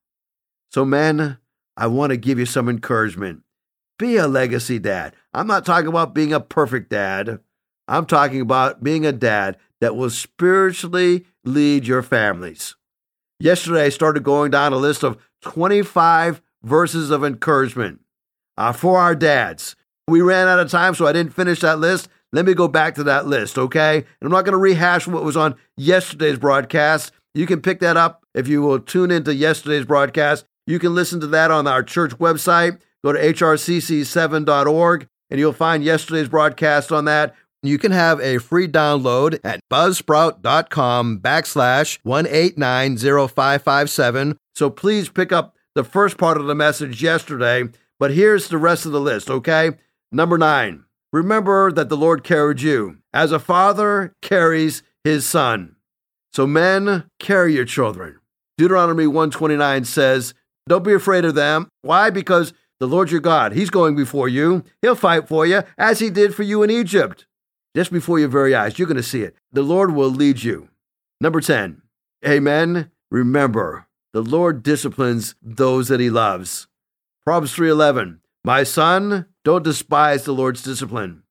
So, 0.71 0.83
men, 0.83 1.37
I 1.77 1.87
want 1.87 2.09
to 2.09 2.17
give 2.17 2.39
you 2.39 2.45
some 2.45 2.67
encouragement. 2.67 3.43
Be 3.97 4.17
a 4.17 4.27
legacy 4.27 4.79
dad. 4.79 5.15
I'm 5.33 5.47
not 5.47 5.65
talking 5.65 5.87
about 5.87 6.13
being 6.13 6.33
a 6.33 6.39
perfect 6.39 6.89
dad. 6.89 7.39
I'm 7.87 8.05
talking 8.05 8.41
about 8.41 8.83
being 8.83 9.05
a 9.05 9.11
dad 9.11 9.57
that 9.79 9.95
will 9.95 10.09
spiritually 10.09 11.25
lead 11.45 11.87
your 11.87 12.01
families. 12.01 12.75
Yesterday, 13.39 13.85
I 13.85 13.89
started 13.89 14.23
going 14.23 14.51
down 14.51 14.73
a 14.73 14.77
list 14.77 15.03
of 15.03 15.17
25 15.41 16.41
verses 16.63 17.11
of 17.11 17.23
encouragement 17.23 18.01
uh, 18.57 18.73
for 18.73 18.99
our 18.99 19.15
dads. 19.15 19.75
We 20.07 20.21
ran 20.21 20.47
out 20.47 20.59
of 20.59 20.71
time, 20.71 20.95
so 20.95 21.05
I 21.05 21.13
didn't 21.13 21.33
finish 21.33 21.59
that 21.61 21.79
list. 21.79 22.09
Let 22.33 22.45
me 22.45 22.53
go 22.53 22.67
back 22.67 22.95
to 22.95 23.03
that 23.05 23.27
list, 23.27 23.57
okay? 23.57 23.97
And 23.97 24.05
I'm 24.21 24.31
not 24.31 24.45
going 24.45 24.53
to 24.53 24.57
rehash 24.57 25.07
what 25.07 25.23
was 25.23 25.37
on 25.37 25.55
yesterday's 25.75 26.37
broadcast. 26.37 27.11
You 27.33 27.45
can 27.45 27.61
pick 27.61 27.79
that 27.79 27.97
up 27.97 28.25
if 28.33 28.47
you 28.47 28.61
will 28.61 28.79
tune 28.79 29.11
into 29.11 29.33
yesterday's 29.33 29.85
broadcast. 29.85 30.45
You 30.65 30.79
can 30.79 30.93
listen 30.93 31.19
to 31.21 31.27
that 31.27 31.51
on 31.51 31.67
our 31.67 31.83
church 31.83 32.11
website. 32.17 32.79
Go 33.03 33.13
to 33.13 33.19
hrcc7.org 33.19 35.07
and 35.29 35.39
you'll 35.39 35.53
find 35.53 35.83
yesterday's 35.83 36.29
broadcast 36.29 36.91
on 36.91 37.05
that. 37.05 37.35
You 37.63 37.77
can 37.77 37.91
have 37.91 38.19
a 38.21 38.37
free 38.37 38.67
download 38.67 39.39
at 39.43 39.61
buzzsprout.com 39.71 41.19
backslash 41.19 41.99
1890557. 42.05 44.37
So 44.55 44.69
please 44.69 45.09
pick 45.09 45.31
up 45.31 45.55
the 45.75 45.83
first 45.83 46.17
part 46.17 46.37
of 46.37 46.47
the 46.47 46.55
message 46.55 47.03
yesterday, 47.03 47.65
but 47.99 48.11
here's 48.11 48.47
the 48.47 48.57
rest 48.57 48.85
of 48.85 48.91
the 48.91 49.01
list, 49.01 49.29
okay? 49.29 49.71
Number 50.11 50.37
nine, 50.37 50.85
remember 51.11 51.71
that 51.71 51.89
the 51.89 51.97
Lord 51.97 52.23
carried 52.23 52.61
you 52.61 52.97
as 53.13 53.31
a 53.31 53.39
father 53.39 54.13
carries 54.21 54.83
his 55.03 55.25
son. 55.25 55.75
So 56.33 56.45
men, 56.45 57.09
carry 57.19 57.53
your 57.53 57.65
children. 57.65 58.19
Deuteronomy 58.57 59.07
129 59.07 59.85
says, 59.85 60.33
Don't 60.67 60.83
be 60.83 60.93
afraid 60.93 61.25
of 61.25 61.35
them. 61.35 61.69
Why? 61.81 62.09
Because 62.09 62.53
the 62.79 62.87
Lord 62.87 63.09
your 63.09 63.21
God, 63.21 63.53
He's 63.53 63.69
going 63.69 63.95
before 63.95 64.27
you. 64.27 64.63
He'll 64.81 64.95
fight 64.95 65.27
for 65.27 65.45
you 65.45 65.63
as 65.77 65.99
He 65.99 66.09
did 66.09 66.35
for 66.35 66.43
you 66.43 66.61
in 66.63 66.69
Egypt. 66.69 67.25
Just 67.75 67.91
before 67.91 68.19
your 68.19 68.27
very 68.27 68.53
eyes, 68.53 68.77
you're 68.77 68.87
going 68.87 68.97
to 68.97 69.03
see 69.03 69.23
it. 69.23 69.35
The 69.51 69.63
Lord 69.63 69.95
will 69.95 70.09
lead 70.09 70.43
you. 70.43 70.69
Number 71.21 71.41
10, 71.41 71.81
Amen. 72.25 72.91
Remember, 73.09 73.87
the 74.13 74.21
Lord 74.21 74.63
disciplines 74.63 75.35
those 75.41 75.87
that 75.87 75.99
He 75.99 76.09
loves. 76.09 76.67
Proverbs 77.23 77.55
3:11, 77.55 78.19
My 78.47 78.63
son, 78.63 79.25
don't 79.43 79.65
despise 79.65 80.23
the 80.23 80.31
Lord's 80.31 80.63
discipline. 80.63 81.23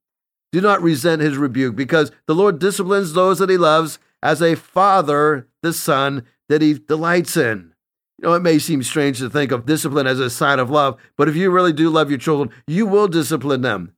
Do 0.53 0.61
not 0.61 0.83
resent 0.83 1.23
his 1.23 1.39
rebuke, 1.39 1.75
because 1.75 2.13
the 2.27 2.35
Lord 2.35 2.59
disciplines 2.59 3.15
those 3.15 3.39
that 3.39 3.49
he 3.49 3.57
loves 3.57 3.99
as 4.23 4.43
a 4.43 4.55
father 4.55 5.49
the 5.63 5.73
son 5.73 6.27
that 6.51 6.61
he 6.61 6.75
delights 6.75 7.35
in. 7.35 7.73
You 8.19 8.29
know, 8.29 8.35
it 8.35 8.43
may 8.43 8.59
seem 8.59 8.83
strange 8.83 9.19
to 9.21 9.31
think 9.31 9.51
of 9.51 9.65
discipline 9.65 10.07
as 10.07 10.21
a 10.21 10.29
sign 10.29 10.59
of 10.59 10.69
love, 10.69 11.01
but 11.17 11.27
if 11.27 11.35
you 11.35 11.51
really 11.51 11.73
do 11.73 11.89
love 11.89 12.11
your 12.11 12.19
children, 12.19 12.51
you 12.67 12.85
will 12.85 13.09
discipline 13.09 13.63
them. 13.63 13.95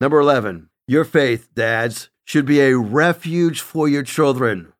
Number 0.00 0.18
11, 0.18 0.70
your 0.88 1.04
faith, 1.04 1.50
dads, 1.54 2.08
should 2.24 2.46
be 2.46 2.62
a 2.62 2.78
refuge 2.78 3.60
for 3.60 3.86
your 3.86 4.02
children. 4.02 4.72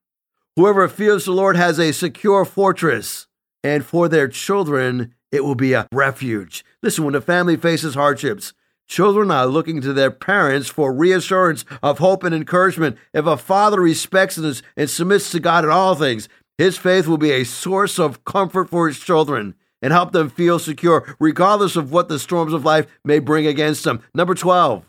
Whoever 0.56 0.88
fears 0.88 1.26
the 1.26 1.32
Lord 1.32 1.56
has 1.56 1.78
a 1.78 1.92
secure 1.92 2.46
fortress, 2.46 3.26
and 3.62 3.84
for 3.84 4.08
their 4.08 4.28
children, 4.28 5.14
it 5.34 5.44
will 5.44 5.54
be 5.54 5.72
a 5.72 5.88
refuge. 5.92 6.64
Listen, 6.82 7.04
when 7.04 7.14
a 7.14 7.20
family 7.20 7.56
faces 7.56 7.94
hardships, 7.94 8.54
Children 8.86 9.30
are 9.30 9.46
looking 9.46 9.80
to 9.80 9.94
their 9.94 10.10
parents 10.10 10.68
for 10.68 10.92
reassurance 10.92 11.64
of 11.82 11.98
hope 11.98 12.22
and 12.22 12.34
encouragement. 12.34 12.98
If 13.14 13.24
a 13.24 13.38
father 13.38 13.80
respects 13.80 14.36
and, 14.36 14.60
and 14.76 14.90
submits 14.90 15.30
to 15.30 15.40
God 15.40 15.64
in 15.64 15.70
all 15.70 15.94
things, 15.94 16.28
his 16.58 16.76
faith 16.76 17.06
will 17.06 17.18
be 17.18 17.32
a 17.32 17.44
source 17.44 17.98
of 17.98 18.24
comfort 18.24 18.68
for 18.68 18.86
his 18.86 18.98
children 18.98 19.54
and 19.80 19.92
help 19.92 20.12
them 20.12 20.28
feel 20.28 20.58
secure, 20.58 21.16
regardless 21.18 21.76
of 21.76 21.92
what 21.92 22.08
the 22.08 22.18
storms 22.18 22.52
of 22.52 22.64
life 22.64 22.86
may 23.04 23.18
bring 23.18 23.46
against 23.46 23.84
them. 23.84 24.02
Number 24.14 24.34
12. 24.34 24.84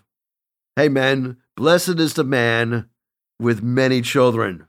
Hey, 0.76 0.90
men, 0.90 1.38
blessed 1.56 2.00
is 2.00 2.14
the 2.14 2.24
man 2.26 2.90
with 3.40 3.64
many 3.64 4.02
children. 4.02 4.68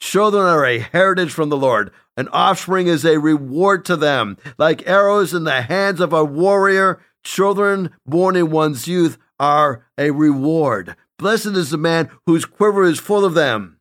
Children 0.00 0.44
are 0.44 0.64
a 0.64 0.78
heritage 0.78 1.32
from 1.32 1.48
the 1.48 1.56
Lord. 1.56 1.90
An 2.16 2.28
offspring 2.28 2.86
is 2.86 3.04
a 3.04 3.18
reward 3.18 3.84
to 3.84 3.96
them. 3.96 4.36
Like 4.58 4.86
arrows 4.86 5.32
in 5.32 5.44
the 5.44 5.62
hands 5.62 6.00
of 6.00 6.12
a 6.12 6.24
warrior, 6.24 7.00
children 7.22 7.90
born 8.06 8.34
in 8.36 8.50
one's 8.50 8.88
youth 8.88 9.18
are 9.38 9.86
a 9.96 10.10
reward. 10.10 10.96
Blessed 11.18 11.46
is 11.46 11.70
the 11.70 11.78
man 11.78 12.10
whose 12.26 12.44
quiver 12.44 12.82
is 12.82 12.98
full 12.98 13.24
of 13.24 13.34
them. 13.34 13.78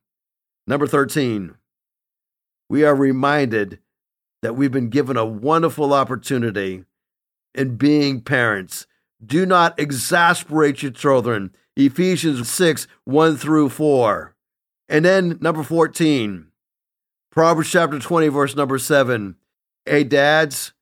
Number 0.68 0.86
13 0.86 1.56
we 2.70 2.84
are 2.84 2.96
reminded 2.96 3.80
that 4.42 4.56
we've 4.56 4.72
been 4.72 4.90
given 4.90 5.18
a 5.18 5.26
wonderful 5.26 5.94
opportunity 5.94 6.86
in 7.56 7.76
being 7.76 8.22
parents. 8.22 8.86
Do 9.26 9.46
not 9.46 9.78
exasperate 9.80 10.84
your 10.84 10.92
children. 10.92 11.52
Ephesians 11.76 12.50
6 12.50 12.88
1 13.06 13.38
through 13.38 13.70
4. 13.70 14.36
And 14.90 15.06
then 15.06 15.38
number 15.40 15.62
14, 15.62 16.48
Proverbs 17.32 17.70
chapter 17.70 18.00
20, 18.00 18.28
verse 18.30 18.56
number 18.56 18.80
7. 18.80 19.36
Hey, 19.86 20.04
dads, 20.04 20.74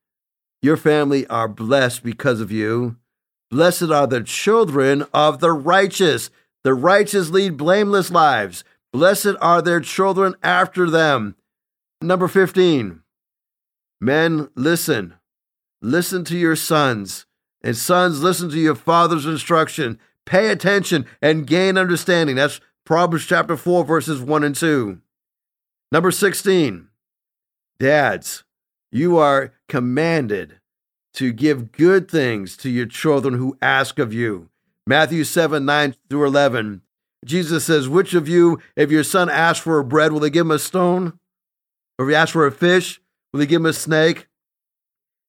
your 0.61 0.77
family 0.77 1.27
are 1.27 1.49
blessed 1.49 2.03
because 2.03 2.39
of 2.39 2.51
you. 2.51 2.95
Blessed 3.51 3.91
are 3.91 4.07
the 4.07 4.23
children 4.23 5.05
of 5.13 5.39
the 5.39 5.51
righteous. 5.51 6.29
The 6.63 6.73
righteous 6.73 7.29
lead 7.29 7.57
blameless 7.57 8.09
lives. 8.09 8.63
Blessed 8.93 9.35
are 9.41 9.61
their 9.61 9.81
children 9.81 10.35
after 10.41 10.89
them. 10.89 11.35
Number 12.01 12.27
15, 12.27 13.01
men, 13.99 14.49
listen. 14.55 15.15
Listen 15.81 16.23
to 16.25 16.37
your 16.37 16.55
sons. 16.55 17.25
And 17.61 17.75
sons, 17.75 18.23
listen 18.23 18.49
to 18.49 18.59
your 18.59 18.75
father's 18.75 19.25
instruction. 19.25 19.99
Pay 20.25 20.49
attention 20.49 21.05
and 21.21 21.47
gain 21.47 21.77
understanding. 21.77 22.35
That's 22.35 22.61
Proverbs 22.87 23.25
chapter 23.25 23.57
4, 23.57 23.83
verses 23.83 24.21
1 24.21 24.45
and 24.45 24.55
2. 24.55 25.01
Number 25.91 26.09
16, 26.09 26.87
dads, 27.79 28.45
you 28.93 29.17
are 29.17 29.51
commanded 29.67 30.61
to 31.15 31.33
give 31.33 31.73
good 31.73 32.09
things 32.09 32.55
to 32.55 32.69
your 32.69 32.85
children 32.85 33.33
who 33.33 33.57
ask 33.61 33.99
of 33.99 34.13
you. 34.13 34.47
Matthew 34.85 35.25
7, 35.25 35.65
9 35.65 35.95
through 36.09 36.27
11. 36.27 36.81
Jesus 37.25 37.65
says, 37.65 37.89
Which 37.89 38.13
of 38.13 38.29
you, 38.29 38.61
if 38.77 38.89
your 38.89 39.03
son 39.03 39.29
asks 39.29 39.61
for 39.61 39.79
a 39.79 39.83
bread, 39.83 40.13
will 40.13 40.21
they 40.21 40.29
give 40.29 40.45
him 40.45 40.51
a 40.51 40.57
stone? 40.57 41.19
Or 41.99 42.05
if 42.05 42.11
he 42.11 42.15
asks 42.15 42.31
for 42.31 42.47
a 42.47 42.53
fish, 42.53 43.01
will 43.33 43.41
he 43.41 43.47
give 43.47 43.59
him 43.59 43.65
a 43.65 43.73
snake? 43.73 44.29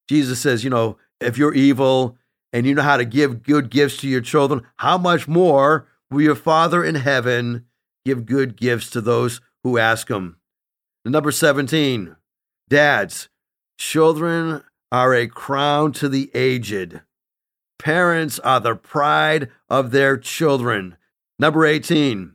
Jesus 0.06 0.38
says, 0.38 0.62
you 0.62 0.70
know, 0.70 0.96
if 1.20 1.36
you're 1.36 1.54
evil 1.54 2.16
and 2.52 2.66
you 2.66 2.76
know 2.76 2.82
how 2.82 2.98
to 2.98 3.04
give 3.04 3.42
good 3.42 3.68
gifts 3.68 3.96
to 3.96 4.08
your 4.08 4.20
children, 4.20 4.64
how 4.76 4.96
much 4.96 5.26
more 5.26 5.87
will 6.10 6.22
your 6.22 6.34
Father 6.34 6.84
in 6.84 6.96
heaven 6.96 7.66
give 8.04 8.26
good 8.26 8.56
gifts 8.56 8.90
to 8.90 9.00
those 9.00 9.40
who 9.62 9.78
ask 9.78 10.08
him? 10.08 10.36
number 11.04 11.30
17, 11.32 12.16
dads, 12.68 13.28
children 13.78 14.62
are 14.92 15.14
a 15.14 15.26
crown 15.26 15.92
to 15.92 16.08
the 16.08 16.30
aged. 16.34 17.00
Parents 17.78 18.38
are 18.40 18.60
the 18.60 18.74
pride 18.74 19.48
of 19.70 19.90
their 19.90 20.16
children. 20.18 20.96
Number 21.38 21.64
18, 21.64 22.34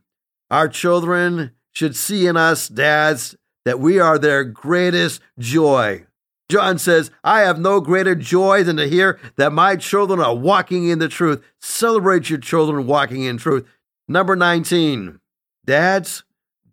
our 0.50 0.68
children 0.68 1.52
should 1.72 1.96
see 1.96 2.26
in 2.28 2.38
us, 2.38 2.68
dads, 2.68 3.36
that 3.66 3.80
we 3.80 4.00
are 4.00 4.18
their 4.18 4.44
greatest 4.44 5.22
joy. 5.38 6.06
John 6.50 6.78
says, 6.78 7.10
I 7.24 7.42
have 7.42 7.60
no 7.60 7.80
greater 7.80 8.16
joy 8.16 8.64
than 8.64 8.78
to 8.78 8.88
hear 8.88 9.20
that 9.38 9.54
my 9.54 9.76
children 9.76 10.20
are 10.20 10.36
walking 10.36 10.88
in 10.88 11.00
the 11.00 11.08
truth. 11.08 11.44
Celebrate 11.60 12.30
your 12.30 12.40
children 12.40 12.86
walking 12.86 13.24
in 13.24 13.38
truth. 13.38 13.66
Number 14.08 14.36
19, 14.36 15.20
dads, 15.66 16.24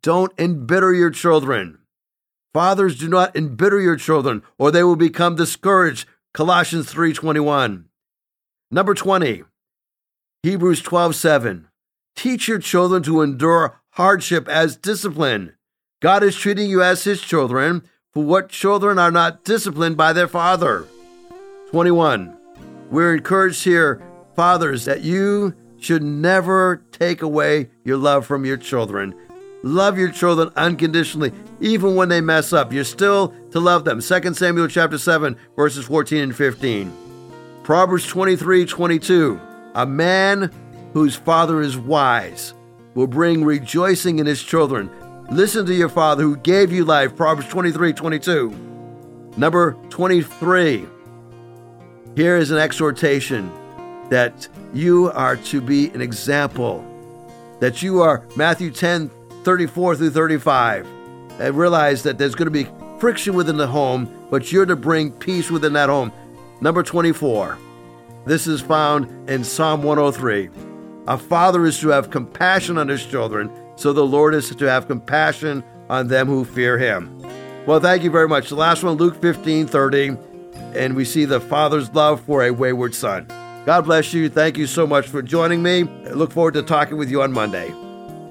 don't 0.03 0.33
embitter 0.39 0.93
your 0.93 1.11
children. 1.11 1.79
Fathers, 2.53 2.99
do 2.99 3.09
not 3.09 3.37
embitter 3.37 3.81
your 3.81 3.97
children, 3.97 4.43
or 4.59 4.71
they 4.71 4.83
will 4.83 4.97
become 4.97 5.37
discouraged. 5.37 6.09
Colossians 6.35 6.93
3:21. 6.93 7.85
Number 8.71 8.95
20, 8.95 9.45
Hebrews 10.43 10.83
12:7. 10.83 11.69
Teach 12.17 12.49
your 12.49 12.59
children 12.59 13.03
to 13.05 13.23
endure 13.23 13.81
hardship 13.91 14.49
as 14.49 14.77
discipline. 14.77 15.55
God 16.01 16.23
is 16.23 16.37
treating 16.37 16.69
you 16.69 16.83
as 16.83 17.05
his 17.05 17.21
children, 17.21 17.83
for 18.13 18.25
what 18.25 18.49
children 18.49 18.99
are 18.99 19.11
not 19.11 19.45
disciplined 19.45 19.97
by 19.97 20.13
their 20.13 20.29
father? 20.29 20.87
21. 21.71 22.37
We're 22.91 23.15
encouraged 23.15 23.63
here, 23.63 24.03
fathers, 24.35 24.85
that 24.87 25.03
you 25.03 25.55
should 25.79 26.03
never 26.03 26.83
take 26.91 27.23
away 27.23 27.71
your 27.85 27.97
love 27.97 28.27
from 28.27 28.45
your 28.45 28.57
children. 28.57 29.15
Love 29.63 29.99
your 29.99 30.11
children 30.11 30.51
unconditionally, 30.57 31.33
even 31.61 31.95
when 31.95 32.09
they 32.09 32.21
mess 32.21 32.53
up. 32.53 32.73
You're 32.73 32.83
still 32.85 33.33
to 33.53 33.61
love 33.61 33.85
them. 33.85 34.01
2 34.01 34.35
Samuel 34.35 34.69
chapter 34.69 34.99
7, 34.99 35.37
verses 35.55 35.85
14 35.85 36.19
and 36.23 36.37
15. 36.37 36.93
Proverbs 37.63 38.07
23, 38.07 38.65
22. 38.65 39.41
A 39.75 39.87
man 39.87 40.51
whose 40.95 41.15
father 41.15 41.61
is 41.61 41.79
wise 41.79 42.55
will 42.95 43.07
bring 43.07 43.45
rejoicing 43.45 44.19
in 44.19 44.27
his 44.27 44.43
children, 44.43 44.91
Listen 45.31 45.65
to 45.67 45.75
your 45.75 45.89
Father 45.89 46.25
who 46.25 46.37
gave 46.37 46.73
you 46.73 46.85
life. 46.85 47.15
Proverbs 47.15 47.49
23 47.49 47.93
22. 47.93 48.51
Number 49.37 49.75
23. 49.89 50.87
Here 52.17 52.37
is 52.37 52.51
an 52.51 52.59
exhortation 52.59 53.49
that 54.11 54.49
you 54.75 55.13
are 55.13 55.37
to 55.37 55.61
be 55.61 55.89
an 55.91 56.01
example, 56.01 56.85
that 57.61 57.81
you 57.81 58.01
are 58.03 58.27
Matthew 58.35 58.73
10 58.73 59.09
34 59.45 59.97
through 59.97 60.11
35. 60.11 60.87
And 61.39 61.57
realize 61.57 62.03
that 62.03 62.19
there's 62.19 62.35
going 62.35 62.53
to 62.53 62.65
be 62.65 62.69
friction 62.99 63.35
within 63.35 63.57
the 63.57 63.69
home, 63.69 64.27
but 64.31 64.51
you're 64.51 64.67
to 64.67 64.75
bring 64.75 65.13
peace 65.13 65.49
within 65.49 65.75
that 65.75 65.89
home. 65.89 66.13
Number 66.61 66.83
24. 66.83 67.57
This 68.27 68.49
is 68.49 68.61
found 68.61 69.31
in 69.31 69.45
Psalm 69.45 69.85
103. 69.85 70.51
A 71.07 71.17
father 71.17 71.65
is 71.67 71.79
to 71.81 71.89
have 71.91 72.11
compassion 72.11 72.77
on 72.77 72.89
his 72.89 73.07
children, 73.07 73.49
so 73.81 73.93
the 73.93 74.05
Lord 74.05 74.35
is 74.35 74.55
to 74.55 74.65
have 74.67 74.87
compassion 74.87 75.65
on 75.89 76.09
them 76.09 76.29
who 76.29 76.45
fear 76.45 76.79
him. 76.79 77.17
Well, 77.67 77.81
thank 77.81 78.03
you 78.03 78.11
very 78.11 78.29
much. 78.29 78.49
The 78.49 78.57
last 78.57 78.83
one, 78.83 78.97
Luke 78.97 79.21
15 79.21 79.67
30, 79.67 80.17
and 80.75 80.95
we 80.95 81.05
see 81.05 81.25
the 81.25 81.41
father's 81.41 81.93
love 81.95 82.21
for 82.23 82.45
a 82.45 82.51
wayward 82.51 82.95
son. 82.95 83.27
God 83.67 83.87
bless 83.87 84.15
you. 84.15 84.29
Thank 84.29 84.57
you 84.57 84.67
so 84.67 84.87
much 84.87 85.07
for 85.07 85.23
joining 85.23 85.63
me. 85.63 85.83
I 86.07 86.11
look 86.11 86.33
forward 86.33 86.55
to 86.55 86.63
talking 86.63 86.97
with 86.97 87.11
you 87.11 87.23
on 87.23 87.33
Monday. 87.33 87.75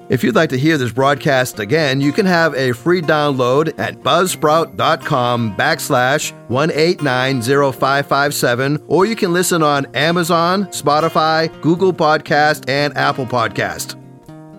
If 0.08 0.24
you'd 0.24 0.34
like 0.34 0.50
to 0.50 0.58
hear 0.58 0.76
this 0.76 0.90
broadcast 0.90 1.60
again, 1.60 2.00
you 2.00 2.10
can 2.10 2.26
have 2.26 2.52
a 2.56 2.72
free 2.72 3.00
download 3.00 3.78
at 3.78 4.02
buzzsprout.com 4.02 5.56
backslash 5.56 6.32
1890557, 6.48 8.84
or 8.88 9.06
you 9.06 9.14
can 9.14 9.32
listen 9.32 9.62
on 9.62 9.86
Amazon, 9.94 10.64
Spotify, 10.66 11.48
Google 11.60 11.92
Podcast, 11.92 12.68
and 12.68 12.96
Apple 12.96 13.26
Podcast. 13.26 13.99